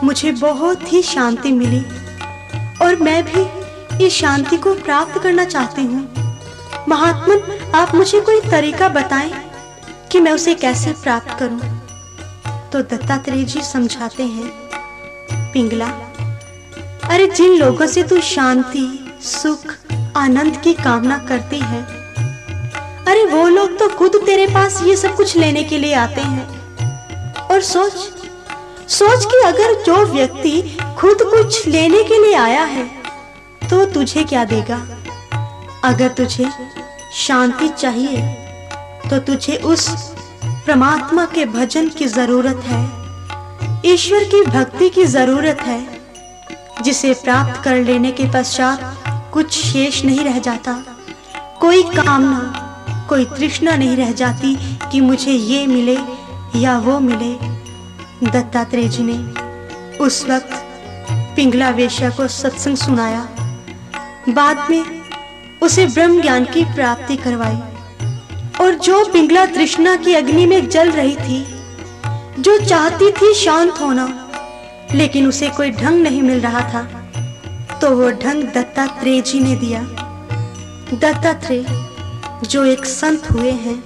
[0.04, 1.82] मुझे बहुत ही शांति मिली
[2.82, 6.08] और मैं भी इस शांति को प्राप्त करना चाहती हूँ।
[6.88, 9.32] महात्मन आप मुझे कोई तरीका बताएँ
[10.12, 11.79] कि मैं उसे कैसे प्राप्त करूँ?
[12.72, 14.50] तो दत्तात्रेय जी समझाते हैं।
[15.52, 15.86] पिंगला,
[17.04, 18.86] अरे जिन लोगों से तू शांति,
[19.22, 19.74] सुख,
[20.16, 21.82] आनंद की कामना करती है,
[23.08, 26.46] अरे वो लोग तो खुद तेरे पास ये सब कुछ लेने के लिए आते हैं।
[27.42, 27.92] और सोच
[28.90, 30.60] सोच कि अगर जो व्यक्ति
[30.98, 32.84] खुद कुछ लेने के लिए आया है
[33.70, 34.76] तो तुझे क्या देगा?
[35.84, 36.48] अगर तुझे
[37.16, 38.22] शांति चाहिए
[39.10, 39.88] तो तुझे उस
[40.66, 42.84] परमात्मा के भजन की ज़रूरत है।
[43.86, 46.00] ईश्वर की भक्ति की ज़रूरत है।
[46.82, 49.02] जिसे प्राप्त कर लेने के पश्चात
[49.32, 50.84] कुछ शेष नहीं रह जाता।
[51.60, 52.52] कोई कामना,
[53.08, 54.56] कोई तृष्णा नहीं रह जाती
[54.92, 55.98] कि मुझे ये मिले
[56.58, 57.32] या वो मिले।
[58.30, 59.40] दत्तात्रेय जी ने
[59.96, 60.50] उस वक्त
[61.36, 63.28] पिंगला वेश्या को सत्संग सुनाया।
[64.28, 64.84] बाद में
[65.62, 67.69] उसे ब्रह्म ज्ञान की प्राप्ति करवाई।
[68.60, 71.44] और जो पिंगला तृष्णा की अग्नि में जल रही थी,
[72.38, 74.06] जो चाहती थी शांत होना,
[74.94, 76.82] लेकिन उसे कोई ढंग नहीं मिल रहा था
[77.80, 79.80] तो वो ढंग दत्तात्रेय जी ने दिया।
[80.92, 81.64] दत्तात्रेय,
[82.44, 83.78] जो एक संत हुए हैं,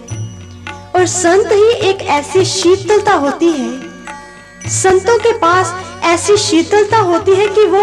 [0.93, 7.47] और संत ही एक ऐसी शीतलता होती है। संतों के पास ऐसी शीतलता होती है
[7.49, 7.83] कि वो,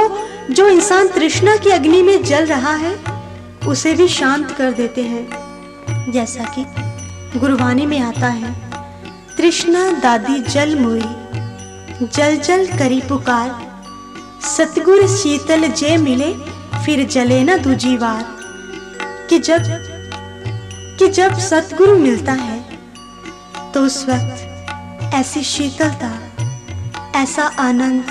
[0.52, 2.96] जो इंसान तृष्णा की अग्नि में जल रहा है,
[3.68, 5.51] उसे भी शांत कर देते हैं।
[6.10, 6.66] जैसा कि
[7.40, 8.54] गुरबानी में आता है
[9.38, 11.02] तृष्णा दादी जल मुई,
[12.04, 13.50] जल जल करी पुकार।
[14.48, 16.34] सतगुर शीतल जे मिले,
[16.86, 18.26] फिर जले ना दूजी बार
[19.30, 19.64] कि जब
[21.00, 22.60] कि जब सतगुरु मिलता है
[23.74, 26.12] तो उस वक्त ऐसी शीतलता,
[27.16, 28.04] ऐसा आनंद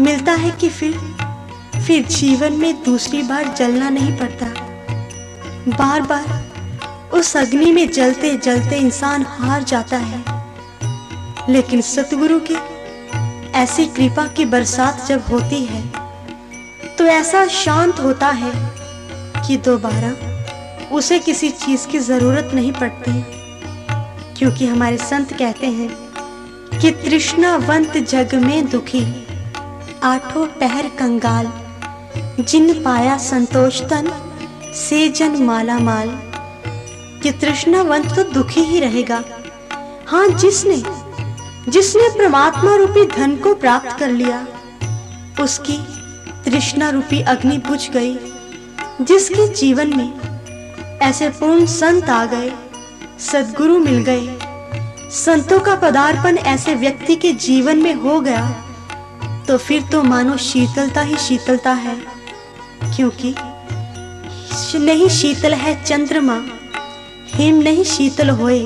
[0.00, 0.98] मिलता है कि फिर
[1.76, 4.46] फिर जीवन में दूसरी बार जलना नहीं पड़ता।
[5.68, 6.44] बार बार
[7.12, 10.24] उस अग्नि में जलते जलते इंसान हार जाता है।
[11.48, 12.56] लेकिन सतगुरु की
[13.52, 15.82] ऐसी कृपा की बरसात जब होती है
[16.98, 18.52] तो ऐसा शांत होता है
[19.46, 20.12] कि दोबारा
[20.92, 23.24] उसे किसी चीज़ की ज़रूरत नहीं पड़ती।
[24.34, 25.88] क्योंकि हमारे संत कहते हैं
[26.80, 29.04] कि तृष्णावंत जग में दुखी,
[30.02, 31.52] आठों पहर कंगाल,
[32.40, 34.12] जिन पाया संतोष तन,
[34.74, 36.25] से जन माला माल।
[37.22, 39.22] कि तृष्णावंत तो दुखी ही रहेगा।
[40.08, 40.82] हाँ जिसने
[41.68, 44.46] जिसने परमात्मा रूपी धन को प्राप्त कर लिया,
[45.40, 45.78] उसकी
[46.44, 48.14] तृष्णा रूपी अग्नि बुझ गई,
[49.00, 52.52] जिसके जीवन में ऐसे पूर्ण संत आ गए,
[53.22, 54.38] सदगुरु मिल गए,
[55.14, 58.46] संतों का पदार्पण ऐसे व्यक्ति के जीवन में हो गया
[59.48, 61.96] तो फिर तो मानो शीतलता ही शीतलता है,
[62.96, 63.34] क्योंकि
[64.78, 66.38] नहीं शीतल है चंद्रमा।
[67.36, 68.60] हिम नहीं शीतल होए।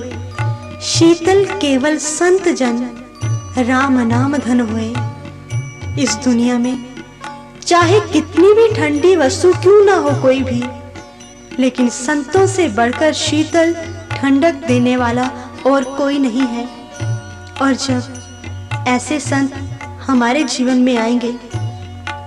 [0.83, 2.77] शीतल केवल संत जन,
[3.59, 4.93] राम नाम धन होए।
[6.03, 6.87] इस दुनिया में
[7.67, 10.63] चाहे कितनी भी ठंडी वस्तु क्यों ना हो कोई भी,
[11.59, 13.75] लेकिन संतों से बढ़कर शीतल
[14.13, 15.31] ठंडक देने वाला
[15.67, 16.69] और कोई नहीं है।
[17.63, 19.55] और जब ऐसे संत
[20.01, 21.33] हमारे जीवन में आएँगे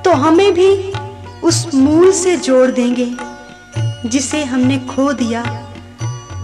[0.06, 0.72] तो हमें भी
[1.42, 3.12] उस मूल से जोड़ देंगे,
[4.10, 5.63] जिसे हमने खो दिया।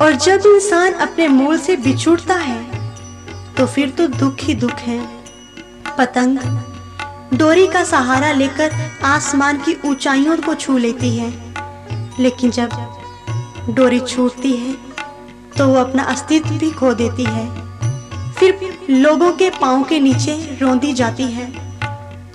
[0.02, 2.64] और जब इंसान अपने मूल से बिछुड़ता है
[3.58, 5.00] तो फिर तो दुख ही दुख है।
[5.97, 6.38] पतंग,
[7.34, 8.72] डोरी का सहारा लेकर
[9.06, 11.30] आसमान की ऊंचाइयों को छू लेती है।
[12.20, 12.70] लेकिन जब
[13.70, 14.74] डोरी छूटती है
[15.58, 17.47] तो वो अपना अस्तित्व भी खो देती है।
[18.32, 21.47] फिर लोगों के पाँव के नीचे रोंदी जाती है।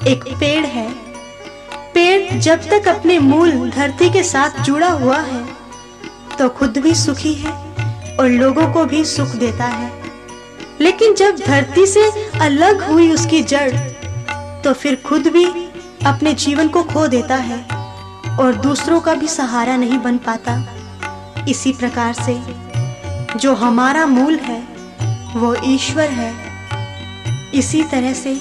[0.09, 0.89] एक पेड़ है।
[1.95, 5.45] पेड़ जब तक अपने मूल धरती के साथ जुड़ा हुआ है
[6.39, 7.53] तो खुद भी सुखी है
[8.17, 9.91] और लोगों को भी सुख देता है।
[10.81, 12.03] लेकिन जब धरती से
[12.41, 13.71] अलग हुई उसकी जड़
[14.65, 15.45] तो फिर खुद भी
[16.07, 17.59] अपने जीवन को खो देता है
[18.39, 20.57] और दूसरों का भी सहारा नहीं बन पाता।
[21.49, 22.35] इसी प्रकार से
[23.39, 24.61] जो हमारा मूल है,
[25.37, 26.33] वो ईश्वर है।
[27.55, 28.37] इसी तरह से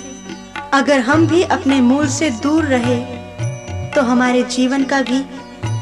[0.74, 3.00] अगर हम भी अपने मूल से दूर रहे
[3.92, 5.24] तो हमारे जीवन का भी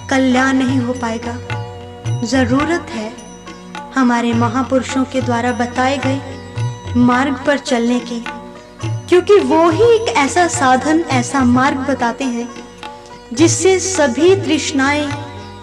[0.09, 1.37] कल्याण नहीं हो पाएगा।
[2.23, 3.13] ज़रूरत है
[3.95, 6.21] हमारे महापुरुषों के द्वारा बताए गए
[6.95, 8.25] मार्ग पर चलने की।
[8.85, 12.49] क्योंकि वो ही एक ऐसा साधन, ऐसा मार्ग बताते हैं,
[13.33, 15.09] जिससे सभी तृष्णाएँ,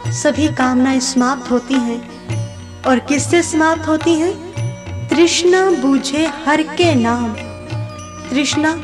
[0.07, 2.11] सभी कामनाएँ समाप्त होती हैं।
[2.87, 4.49] और किससे समाप्त होती हैं?
[5.09, 7.29] तृष्णा बूझे हर के नाम।
[8.31, 8.81] तृष्णा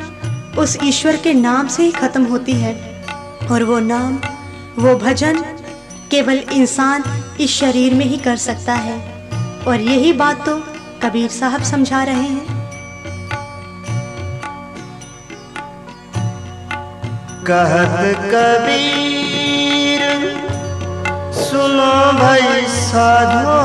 [0.59, 3.05] उस ईश्वर के नाम से ही खत्म होती है।
[3.53, 4.15] और वो नाम,
[4.79, 5.45] वो भजन
[6.11, 7.05] केवल इंसान
[7.41, 8.99] इस शरीर में ही कर सकता है।
[9.67, 10.55] और यही बात तो
[11.03, 12.47] कबीर साहब समझा रहे हैं।
[17.47, 20.03] कहत कबीर,
[21.41, 23.59] सुनो भाई साधो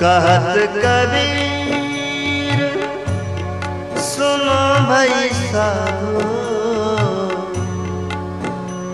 [0.00, 1.48] कहत कबीर
[4.88, 6.27] भई साधो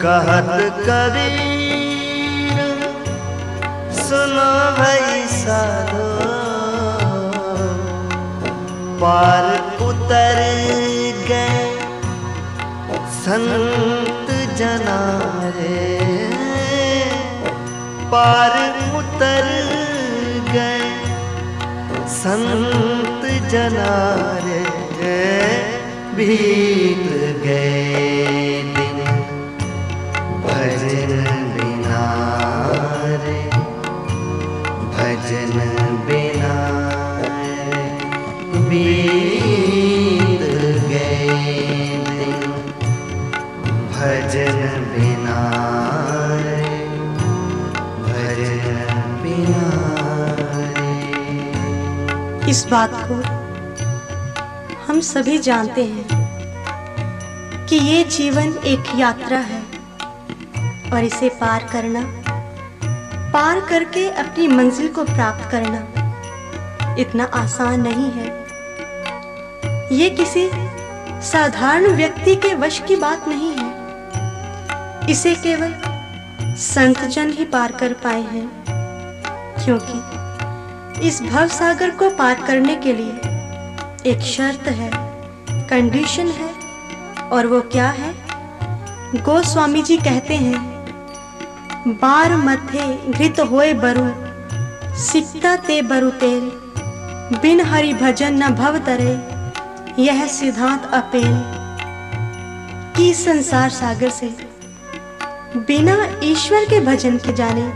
[0.05, 0.49] कहत
[0.87, 2.59] कबीर,
[3.99, 6.09] सुनो भई साधो।
[9.03, 9.47] पार
[9.87, 10.41] उतर
[11.31, 11.63] गए
[13.17, 14.29] संत
[14.59, 15.01] जना
[15.57, 15.81] रे
[18.13, 18.55] पार
[19.01, 19.51] उतर
[20.53, 20.87] गए
[22.19, 23.93] संत जना
[24.47, 24.63] रे
[26.17, 27.09] बीत
[27.47, 28.44] गए।
[35.35, 36.53] भजन बिना
[40.89, 41.47] गए
[43.93, 44.61] भजन
[44.91, 45.39] बिना
[48.01, 49.67] भजन बिना
[52.49, 53.23] इस बात को
[54.87, 56.23] हम सभी जानते हैं
[57.69, 59.63] कि ये जीवन एक यात्रा है
[60.93, 62.24] और इसे पार करना
[63.35, 68.27] पार करके अपनी मंजिल को प्राप्त करना इतना आसान नहीं है।
[69.93, 70.49] ये किसी
[71.23, 75.75] साधारण व्यक्ति के वश की बात नहीं है। इसे केवल
[76.59, 78.49] संत जन ही पार कर पाए हैं,
[79.65, 84.91] क्योंकि इस भव सागर को पार करने के लिए एक शर्त है
[85.71, 86.51] कंडीशन है,
[87.31, 88.15] और वो क्या है?
[89.17, 90.74] गोस्वामी जी कहते हैं
[91.87, 94.05] बार मथे घृत होए बरु,
[95.03, 96.41] सिकता ते बरु तेल।
[97.43, 99.21] बिन हरि भजन न भव तरे,
[100.03, 101.43] यह सिद्धांत अपेल।
[102.97, 104.27] की संसार सागर से?
[105.57, 107.73] बिना ईश्वर के भजन के जाने,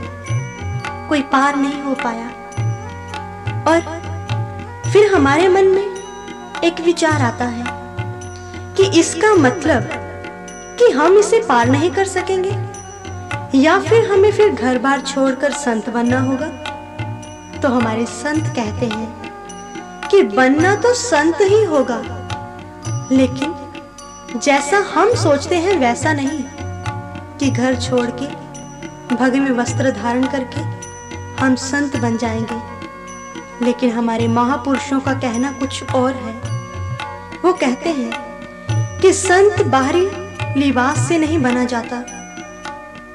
[1.09, 2.27] कोई पार नहीं हो पाया।
[3.69, 3.81] और
[4.93, 5.97] फिर हमारे मन में
[6.65, 7.65] एक विचार आता है
[8.75, 9.89] कि इसका मतलब
[10.79, 12.68] कि हम इसे पार नहीं कर सकेंगे।
[13.55, 16.47] या फिर हमें फिर घर बार छोड़कर संत बनना होगा?
[17.61, 21.99] तो हमारे संत कहते हैं कि बनना तो संत ही होगा,
[23.13, 23.55] लेकिन
[24.41, 26.43] जैसा हम सोचते हैं वैसा नहीं,
[27.39, 28.27] कि घर छोड़ के
[29.15, 30.61] भग में वस्त्र धारण करके
[31.43, 32.61] हम संत बन जाएँगे।
[33.65, 36.35] लेकिन हमारे महापुरुषों का कहना कुछ और है।
[37.45, 40.09] वो कहते हैं कि संत बाहरी
[40.61, 42.05] लिबास से नहीं बना जाता।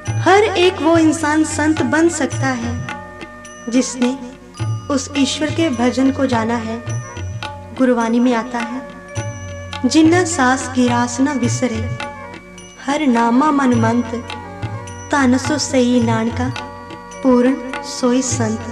[0.09, 2.87] हर एक वो इंसान संत बन सकता है,
[3.69, 4.17] जिसने
[4.91, 6.83] उस ईश्वर के भजन को जाना है,
[7.77, 8.81] गुरुवाणी में आता है
[9.85, 11.97] जिन्ना सास गिरास न विसरे
[12.85, 14.11] हर नामा मन मंत
[15.11, 16.51] तानसो सही नानका,
[17.23, 18.65] पूर्ण सोई संत।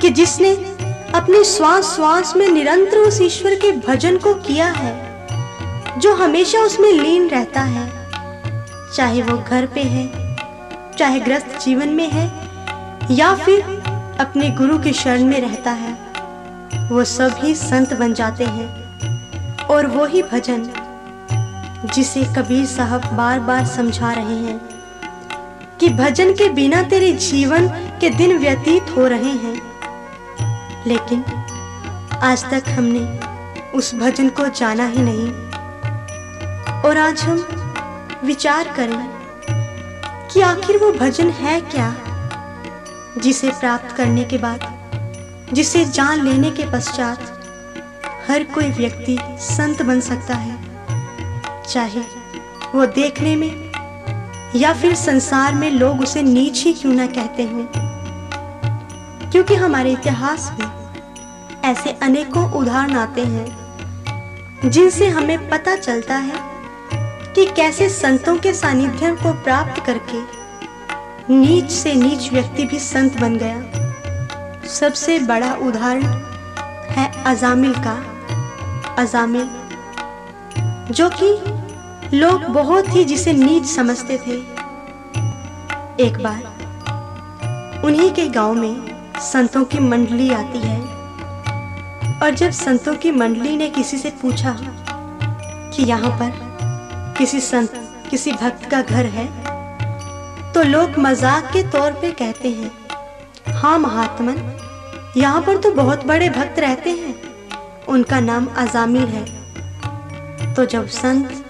[0.00, 0.54] कि जिसने
[1.14, 5.28] अपने श्वास श्वास में निरंतर उस ईश्वर के भजन को किया है,
[5.98, 8.03] जो हमेशा उसमें लीन रहता है
[8.94, 10.06] चाहे वो घर पे है,
[10.98, 12.26] चाहे ग्रस्त जीवन में है,
[13.10, 13.60] या फिर
[14.20, 15.92] अपने गुरु के शरण में रहता है,
[16.88, 20.70] वो सब ही संत बन जाते हैं, और वो ही भजन
[21.94, 24.60] जिसे कबीर साहब बार बार समझा रहे हैं,
[25.80, 27.68] कि भजन के बिना तेरे जीवन
[28.00, 29.60] के दिन व्यतीत हो रहे हैं।
[30.86, 31.24] लेकिन
[32.22, 33.04] आज तक हमने
[33.74, 35.28] उस भजन को जाना ही नहीं,
[36.82, 37.46] और आज हम
[38.24, 39.08] विचार करें
[40.28, 41.94] कि आखिर वो भजन है क्या,
[43.18, 44.60] जिसे प्राप्त करने के बाद,
[45.52, 47.18] जिसे जान लेने के पश्चात
[48.30, 50.56] हर कोई व्यक्ति संत बन सकता है।
[51.68, 52.00] चाहे
[52.74, 53.72] वो देखने में
[54.56, 57.68] या फिर संसार में लोग उसे नीच ही क्यों ना कहते हैं।
[59.30, 60.66] क्योंकि हमारे इतिहास में
[61.64, 66.53] ऐसे अनेकों उदाहरण आते हैं, जिनसे हमें पता चलता है
[67.34, 70.18] कि कैसे संतों के सानिध्य को प्राप्त करके
[71.34, 76.04] नीच से नीच व्यक्ति भी संत बन गया। सबसे बड़ा उदाहरण
[76.90, 77.94] है अजामिल का।
[78.98, 79.50] अजामिल,
[80.90, 84.38] जो कि लोग बहुत ही जिसे नीच समझते थे।
[86.04, 90.80] एक बार उन्हीं के गाँव में संतों की मंडली आती है
[92.22, 96.53] और जब संतों की मंडली ने किसी से पूछा कि यहाँ पर
[97.16, 97.72] किसी संत,
[98.10, 99.26] किसी भक्त का घर है?
[100.52, 102.70] तो लोग मज़ाक के तौर पे कहते हैं
[103.54, 104.36] हाँ महात्मन,
[105.16, 107.14] यहाँ पर तो बहुत बड़े भक्त रहते हैं।
[107.88, 111.44] उनका नाम अजामिल है। तो जब संत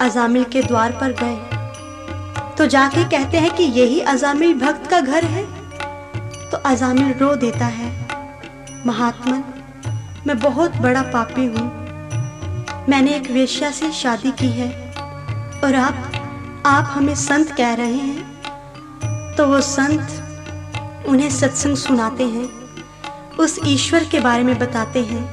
[0.00, 5.24] अजामिल के द्वार पर गए तो जाके कहते हैं कि यही अजामिल भक्त का घर
[5.26, 5.44] है?
[6.50, 7.90] तो अजामिल रो देता है,
[8.86, 9.44] महात्मन,
[10.26, 11.66] मैं बहुत बड़ा पापी हूँ।
[12.88, 14.85] मैंने एक वेश्या से शादी की है।
[15.64, 16.12] और आप
[16.66, 22.48] आप हमें संत कह रहे हैं तो वो संत उन्हें सत्संग सुनाते हैं,
[23.38, 25.24] उस ईश्वर के बारे में बताते हैं,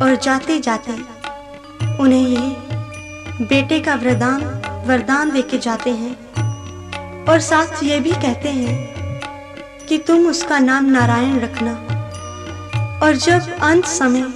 [0.00, 0.92] और जाते जाते
[2.00, 4.42] उन्हें ये बेटे का वरदान
[4.86, 6.14] वरदान दे के जाते हैं,
[7.24, 11.72] और साथ ये भी कहते हैं कि तुम उसका नाम नारायण रखना,
[13.02, 14.26] और जब अंत समय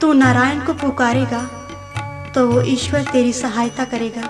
[0.00, 1.48] तू नारायण को पुकारेगा
[2.34, 4.26] तो वो ईश्वर तेरी सहायता करेगा।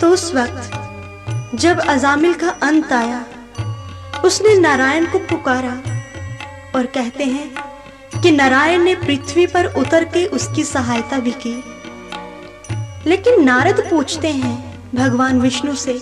[0.00, 3.24] तो उस वक्त, जब अजामिल का अंत आया,
[4.24, 5.72] उसने नारायण को पुकारा
[6.74, 11.62] और कहते हैं कि नारायण ने पृथ्वी पर उतर के उसकी सहायता भी की।
[13.06, 14.56] लेकिन नारद पूछते हैं
[14.94, 15.94] भगवान विष्णु से,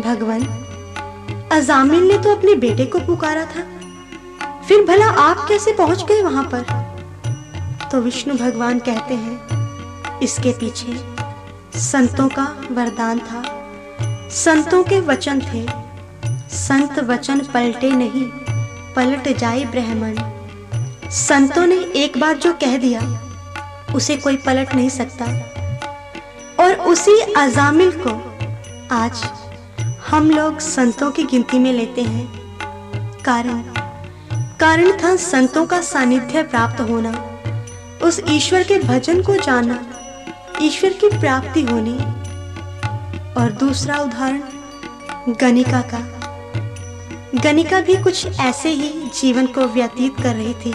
[0.00, 0.42] भगवान,
[1.52, 3.62] अजामिल ने तो अपने बेटे को पुकारा था,
[4.68, 6.64] फिर भला आप कैसे पहुँच गए वहाँ पर?
[7.92, 9.41] तो विष्णु भगवान कहते हैं
[10.22, 11.14] इसके पीछे
[11.80, 13.42] संतों का वरदान था।
[14.30, 15.66] संतों के वचन थे,
[16.56, 18.30] संत वचन पलटे नहीं,
[18.94, 20.18] पलट जाए ब्रह्मण।
[21.10, 23.00] संतों ने एक बार जो कह दिया,
[23.94, 25.24] उसे कोई पलट नहीं सकता।
[26.60, 28.10] और उसी अजामिल को
[28.94, 29.24] आज
[30.08, 32.26] हम लोग संतों की गिनती में लेते हैं।
[33.22, 33.62] कारण
[34.58, 37.28] कारण था संतों का सानिध्य प्राप्त होना।
[38.02, 39.86] उस ईश्वर के भजन को जाना
[40.60, 41.98] ईश्वर की प्राप्ति होनी
[43.34, 44.42] और दूसरा उदाहरण,
[45.28, 45.98] गणिका का।
[47.42, 50.70] गणिका भी कुछ ऐसे ही जीवन को व्यतीत कर रही थी।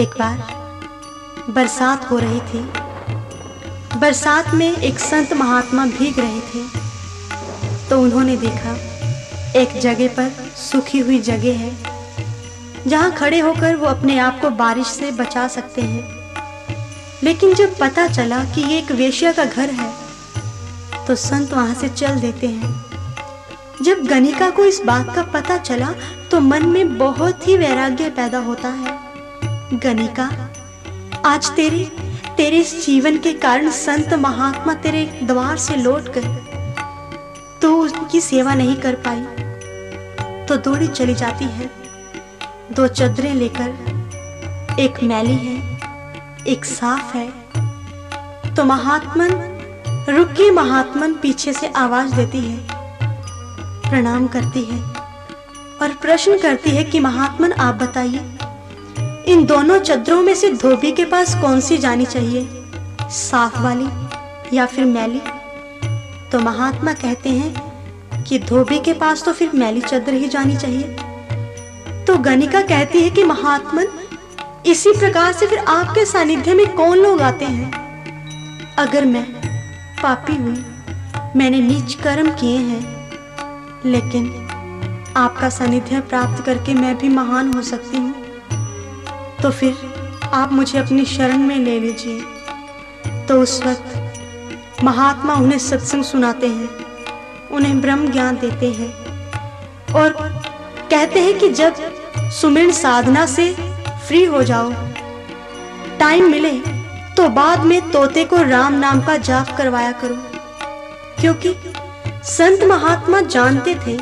[0.00, 0.38] एक बार,
[1.50, 2.68] बरसात हो रही थी।
[4.00, 6.80] बरसात में एक संत महात्मा भीग रहे थे।
[7.88, 8.76] तो उन्होंने देखा,
[9.60, 11.76] एक जगह पर सूखी हुई जगह है,
[12.86, 16.19] जहाँ खड़े होकर वो अपने आप को बारिश से बचा सकते हैं।
[17.22, 19.92] लेकिन जब पता चला कि ये एक वेश्या का घर है
[21.06, 22.74] तो संत वहाँ से चल देते हैं।
[23.82, 25.92] जब गणिका को इस बात का पता चला
[26.30, 28.98] तो मन में बहुत ही वैराग्य पैदा होता है।
[29.74, 30.28] गणिका
[31.26, 31.84] आज तेरे
[32.36, 36.36] तेरे इस जीवन के कारण संत महात्मा तेरे द्वार से लौट गए।
[37.62, 39.20] तो उनकी सेवा नहीं कर पाई
[40.46, 41.70] तो दौड़ी चली जाती है।
[42.72, 45.79] दो चदरें लेकर एक मैली है
[46.48, 47.28] एक साफ़ है।
[48.54, 49.30] तो महात्मन
[50.08, 52.58] रुकी महात्मन पीछे से आवाज़ देती है,
[53.90, 54.78] प्रणाम करती है
[55.82, 58.20] और प्रश्न करती है कि महात्मन, आप बताइए,
[59.28, 62.48] इन दोनों चद्रों में से धोबी के पास कौन सी जानी चाहिए?
[63.10, 65.20] साफ़ वाली या फिर मैली?
[66.32, 70.96] तो महात्मा कहते हैं कि धोबी के पास तो फिर मैली चद्र ही जानी चाहिए।
[72.06, 73.86] तो गणिका कहती है कि महात्मन
[74.66, 78.74] इसी प्रकार से फिर आपके सानिध्य में कौन लोग आते हैं?
[78.78, 79.24] अगर मैं
[80.02, 80.64] पापी हुई,
[81.36, 82.80] मैंने नीच कर्म किए हैं,
[83.84, 84.26] लेकिन
[85.16, 88.14] आपका सानिध्य प्राप्त करके मैं भी महान हो सकती हूँ
[89.42, 92.20] तो फिर आप मुझे अपनी शरण में ले लीजिए।
[93.28, 96.68] तो उस वक्त महात्मा उन्हें सत्संग सुनाते हैं,
[97.48, 98.92] उन्हें ब्रह्म ज्ञान देते हैं
[99.94, 100.12] और
[100.90, 101.74] कहते हैं कि जब
[102.32, 103.54] सुमिरन साधना से
[104.10, 104.70] फ्री हो जाओ।
[105.98, 106.50] टाइम मिले
[107.16, 110.14] तो बाद में तोते को राम नाम का जाप करवाया करो।
[111.20, 111.54] क्योंकि
[112.28, 113.96] संत महात्मा जानते थे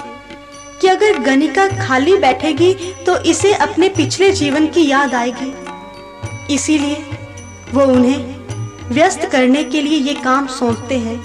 [0.81, 2.73] कि अगर गणिका खाली बैठेगी
[3.07, 7.05] तो इसे अपने पिछले जीवन की याद आएगी। इसीलिए
[7.75, 11.19] वो उन्हें व्यस्त करने के लिए ये काम सौंपते हैं।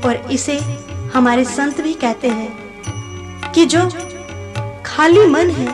[0.00, 0.58] और इसे
[1.14, 3.88] हमारे संत भी कहते हैं कि जो
[4.86, 5.68] खाली मन है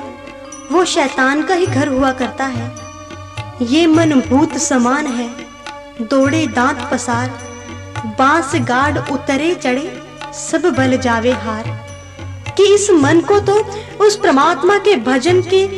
[0.73, 2.75] वो शैतान का ही घर हुआ करता है।
[3.63, 5.31] ये मन भूत समान है।
[6.03, 7.39] दौड़े दांत पसार,
[8.19, 10.03] बाँस गाड़ उतरे चढ़े,
[10.35, 11.87] सब बल जावे हार।
[12.57, 13.55] कि इस मन को तो
[14.01, 15.69] उस परमात्मा के भजन के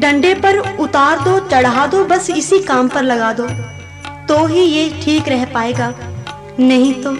[0.00, 3.46] डंडे पर उतार दो, चढ़ा दो, बस इसी काम पर लगा दो।
[4.28, 5.94] तो ही ये ठीक रह पाएगा।
[6.60, 7.16] नहीं तो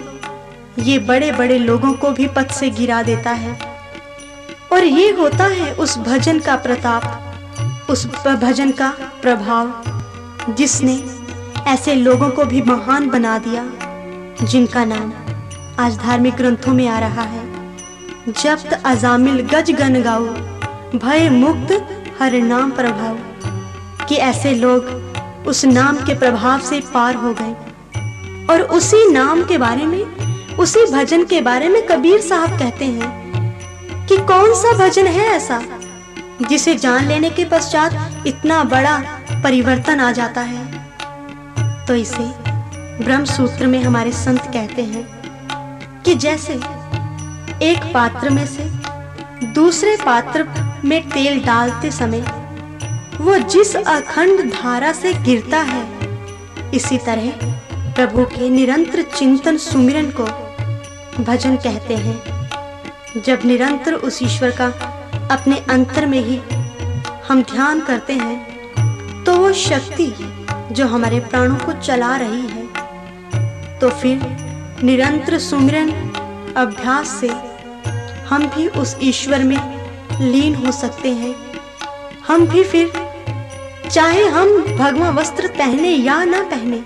[0.79, 3.74] ये बड़े बड़े लोगों को भी पथ से गिरा देता है।
[4.75, 8.89] और ये होता है उस भजन का प्रताप, उस भजन का
[9.21, 9.83] प्रभाव,
[10.55, 11.03] जिसने
[11.67, 13.63] ऐसे लोगों को भी महान बना दिया,
[14.45, 15.13] जिनका नाम
[15.79, 17.45] आज धार्मिक ग्रंथों में आ रहा है।
[18.31, 20.25] जब्त अजामिल गज गन गाओ,
[20.99, 21.87] भय मुक्त
[22.21, 23.17] हर नाम प्रभाव,
[24.05, 24.85] कि ऐसे लोग
[25.47, 27.53] उस नाम के प्रभाव से पार हो गए।
[28.53, 30.03] और उसी नाम के बारे में,
[30.55, 33.24] उसी भजन के बारे में कबीर साहब कहते हैं
[34.09, 35.61] कि कौन सा भजन है ऐसा,
[36.49, 38.97] जिसे जान लेने के पश्चात इतना बड़ा
[39.43, 40.63] परिवर्तन आ जाता है?
[41.87, 42.23] तो इसे
[43.03, 46.53] ब्रह्म सूत्र में हमारे संत कहते हैं कि जैसे
[47.63, 48.69] एक पात्र में से
[49.53, 50.47] दूसरे पात्र
[50.85, 52.21] में तेल डालते समय
[53.21, 55.83] वो जिस अखंड धारा से गिरता है,
[56.73, 57.29] इसी तरह
[57.93, 60.25] प्रभु के निरंतर चिंतन सुमिरन को
[61.23, 62.34] भजन कहते हैं।
[63.17, 64.65] जब निरंतर उस ईश्वर का
[65.31, 66.39] अपने अंतर में ही
[67.27, 70.07] हम ध्यान करते हैं तो वो शक्ति
[70.71, 74.21] जो हमारे प्राणों को चला रही है तो फिर
[74.83, 75.91] निरंतर सुमिरन
[76.57, 77.29] अभ्यास से
[78.29, 79.57] हम भी उस ईश्वर में
[80.21, 81.33] लीन हो सकते हैं।
[82.27, 82.91] हम भी फिर
[83.91, 86.83] चाहे हम भगवा वस्त्र पहने या ना पहने,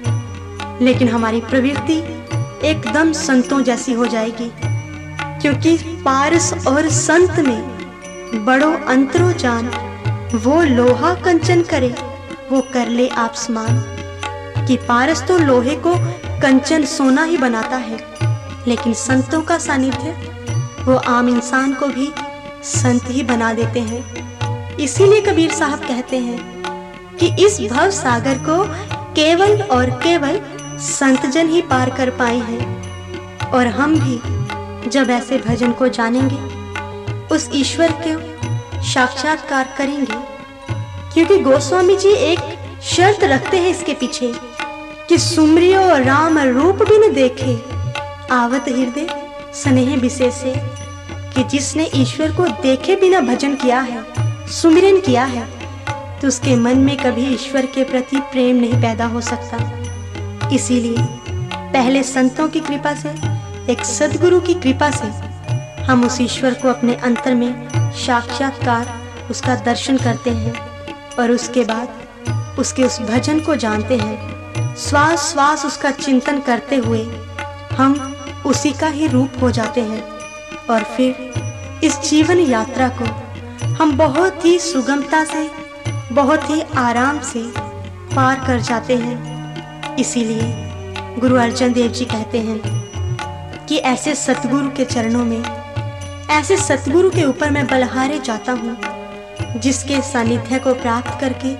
[0.85, 1.97] लेकिन हमारी प्रवृत्ति
[2.67, 4.51] एकदम संतों जैसी हो जाएगी।
[5.41, 5.75] क्योंकि
[6.05, 9.67] पारस और संत में बड़ो अंतरो जान,
[10.35, 11.93] वो लोहा कंचन करे,
[12.51, 13.81] वो कर ले आप समान
[14.67, 15.93] कि पारस तो लोहे को
[16.41, 17.97] कंचन सोना ही बनाता है,
[18.67, 20.15] लेकिन संतों का सानिध्य,
[20.83, 22.11] वो आम इंसान को भी
[22.65, 28.63] संत ही बना देते हैं। इसीलिए कबीर साहब कहते हैं कि इस भव सागर को
[29.15, 30.39] केवल और केवल
[30.79, 34.19] संतजन ही पार कर पाए हैं, और हम भी
[34.89, 36.37] जब ऐसे भजन को जानेंगे,
[37.35, 38.13] उस ईश्वर के
[38.83, 40.17] साक्षात्कार करेंगे।
[41.13, 42.39] क्योंकि गोस्वामी जी एक
[42.85, 44.31] शर्त रखते हैं इसके पीछे
[45.09, 47.55] कि सुमरियो राम रूप भी न देखे,
[48.31, 49.07] आवत हृदय
[49.53, 50.53] स्नेह विशेषे,
[51.33, 54.03] कि जिसने ईश्वर को देखे बिना भजन किया है,
[54.51, 55.47] सुमिरन किया है
[56.19, 61.05] तो उसके मन में कभी ईश्वर के प्रति प्रेम नहीं पैदा हो सकता। इसीलिए
[61.73, 63.09] पहले संतों की कृपा से
[63.69, 65.07] एक सदगुरु की कृपा से
[65.83, 70.53] हम उस ईश्वर को अपने अंतर में साक्षात्कार उसका दर्शन करते हैं
[71.19, 77.03] और उसके बाद उसके उस भजन को जानते हैं। श्वास श्वास उसका चिंतन करते हुए
[77.71, 78.15] हम
[78.45, 80.01] उसी का ही रूप हो जाते हैं
[80.69, 83.05] और फिर इस जीवन यात्रा को
[83.83, 85.49] हम बहुत ही सुगमता से,
[86.11, 87.43] बहुत ही आराम से
[88.15, 90.53] पार कर जाते हैं। इसीलिए
[91.19, 92.78] गुरु अर्जन देव जी कहते हैं
[93.69, 95.43] कि ऐसे सतगुरु के चरणों में,
[96.29, 98.77] ऐसे सतगुरु के ऊपर मैं बलहारे जाता हूँ,
[99.59, 101.55] जिसके सानिध्य को प्राप्त करके,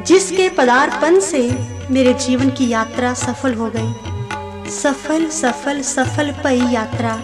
[0.00, 1.58] जिसके पदार्पण से
[1.90, 7.20] मेरे जीवन की यात्रा सफल हो गई। सफल सफल सफल पई यात्रा,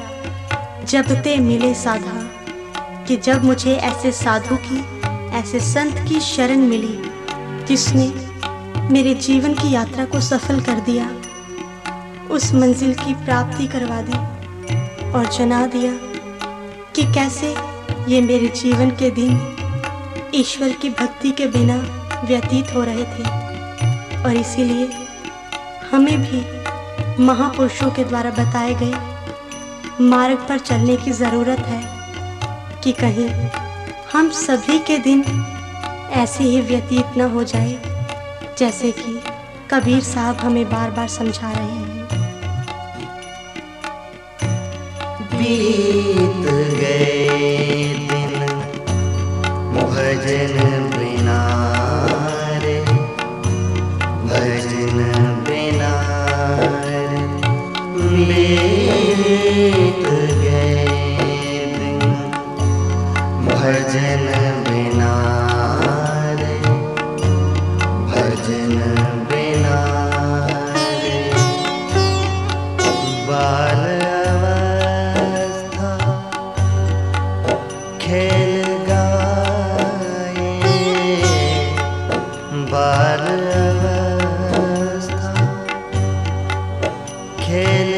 [0.84, 2.22] जब ते मिले साधा,
[3.04, 4.84] कि जब मुझे ऐसे साधु की,
[5.36, 6.98] ऐसे संत की शरण मिली,
[7.64, 8.12] जिसने
[8.92, 11.11] मेरे जीवन की यात्रा को सफल कर दिया।
[12.30, 15.92] उस मंजिल की प्राप्ति करवा दी और जना दिया
[16.94, 17.54] कि कैसे
[18.08, 19.38] ये मेरे जीवन के दिन
[20.34, 21.76] ईश्वर की भक्ति के बिना
[22.24, 24.88] व्यतीत हो रहे थे। और इसीलिए
[25.90, 31.82] हमें भी महापुरुषों के द्वारा बताए गए मार्ग पर चलने की ज़रूरत है
[32.84, 33.28] कि कहीं
[34.12, 35.24] हम सभी के दिन
[36.14, 37.78] ऐसे ही व्यतीत न हो जाए,
[38.58, 39.20] जैसे कि
[39.70, 41.95] कबीर साहब हमें बार बार समझा रहे हैं।
[45.49, 46.47] बीत
[46.78, 48.34] गए दिन।
[49.76, 50.57] भजन
[50.94, 51.36] बिना
[54.26, 54.99] भजन
[55.47, 55.92] बिना
[58.28, 60.05] बीत
[60.42, 60.88] गए
[61.76, 62.03] दिन।
[63.47, 64.26] भजन
[64.68, 65.12] बिना
[78.07, 80.50] खेल गाए।
[87.40, 87.92] खेल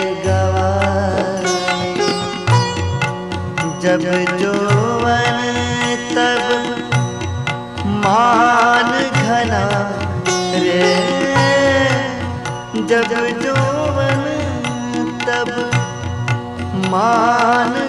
[3.83, 4.03] जब
[4.41, 5.39] जोवन
[6.15, 6.43] तब
[8.07, 8.91] मान
[9.25, 9.65] घना
[10.55, 10.89] रे।
[12.91, 14.25] जब जोवन
[15.27, 15.51] तब
[16.91, 17.88] मान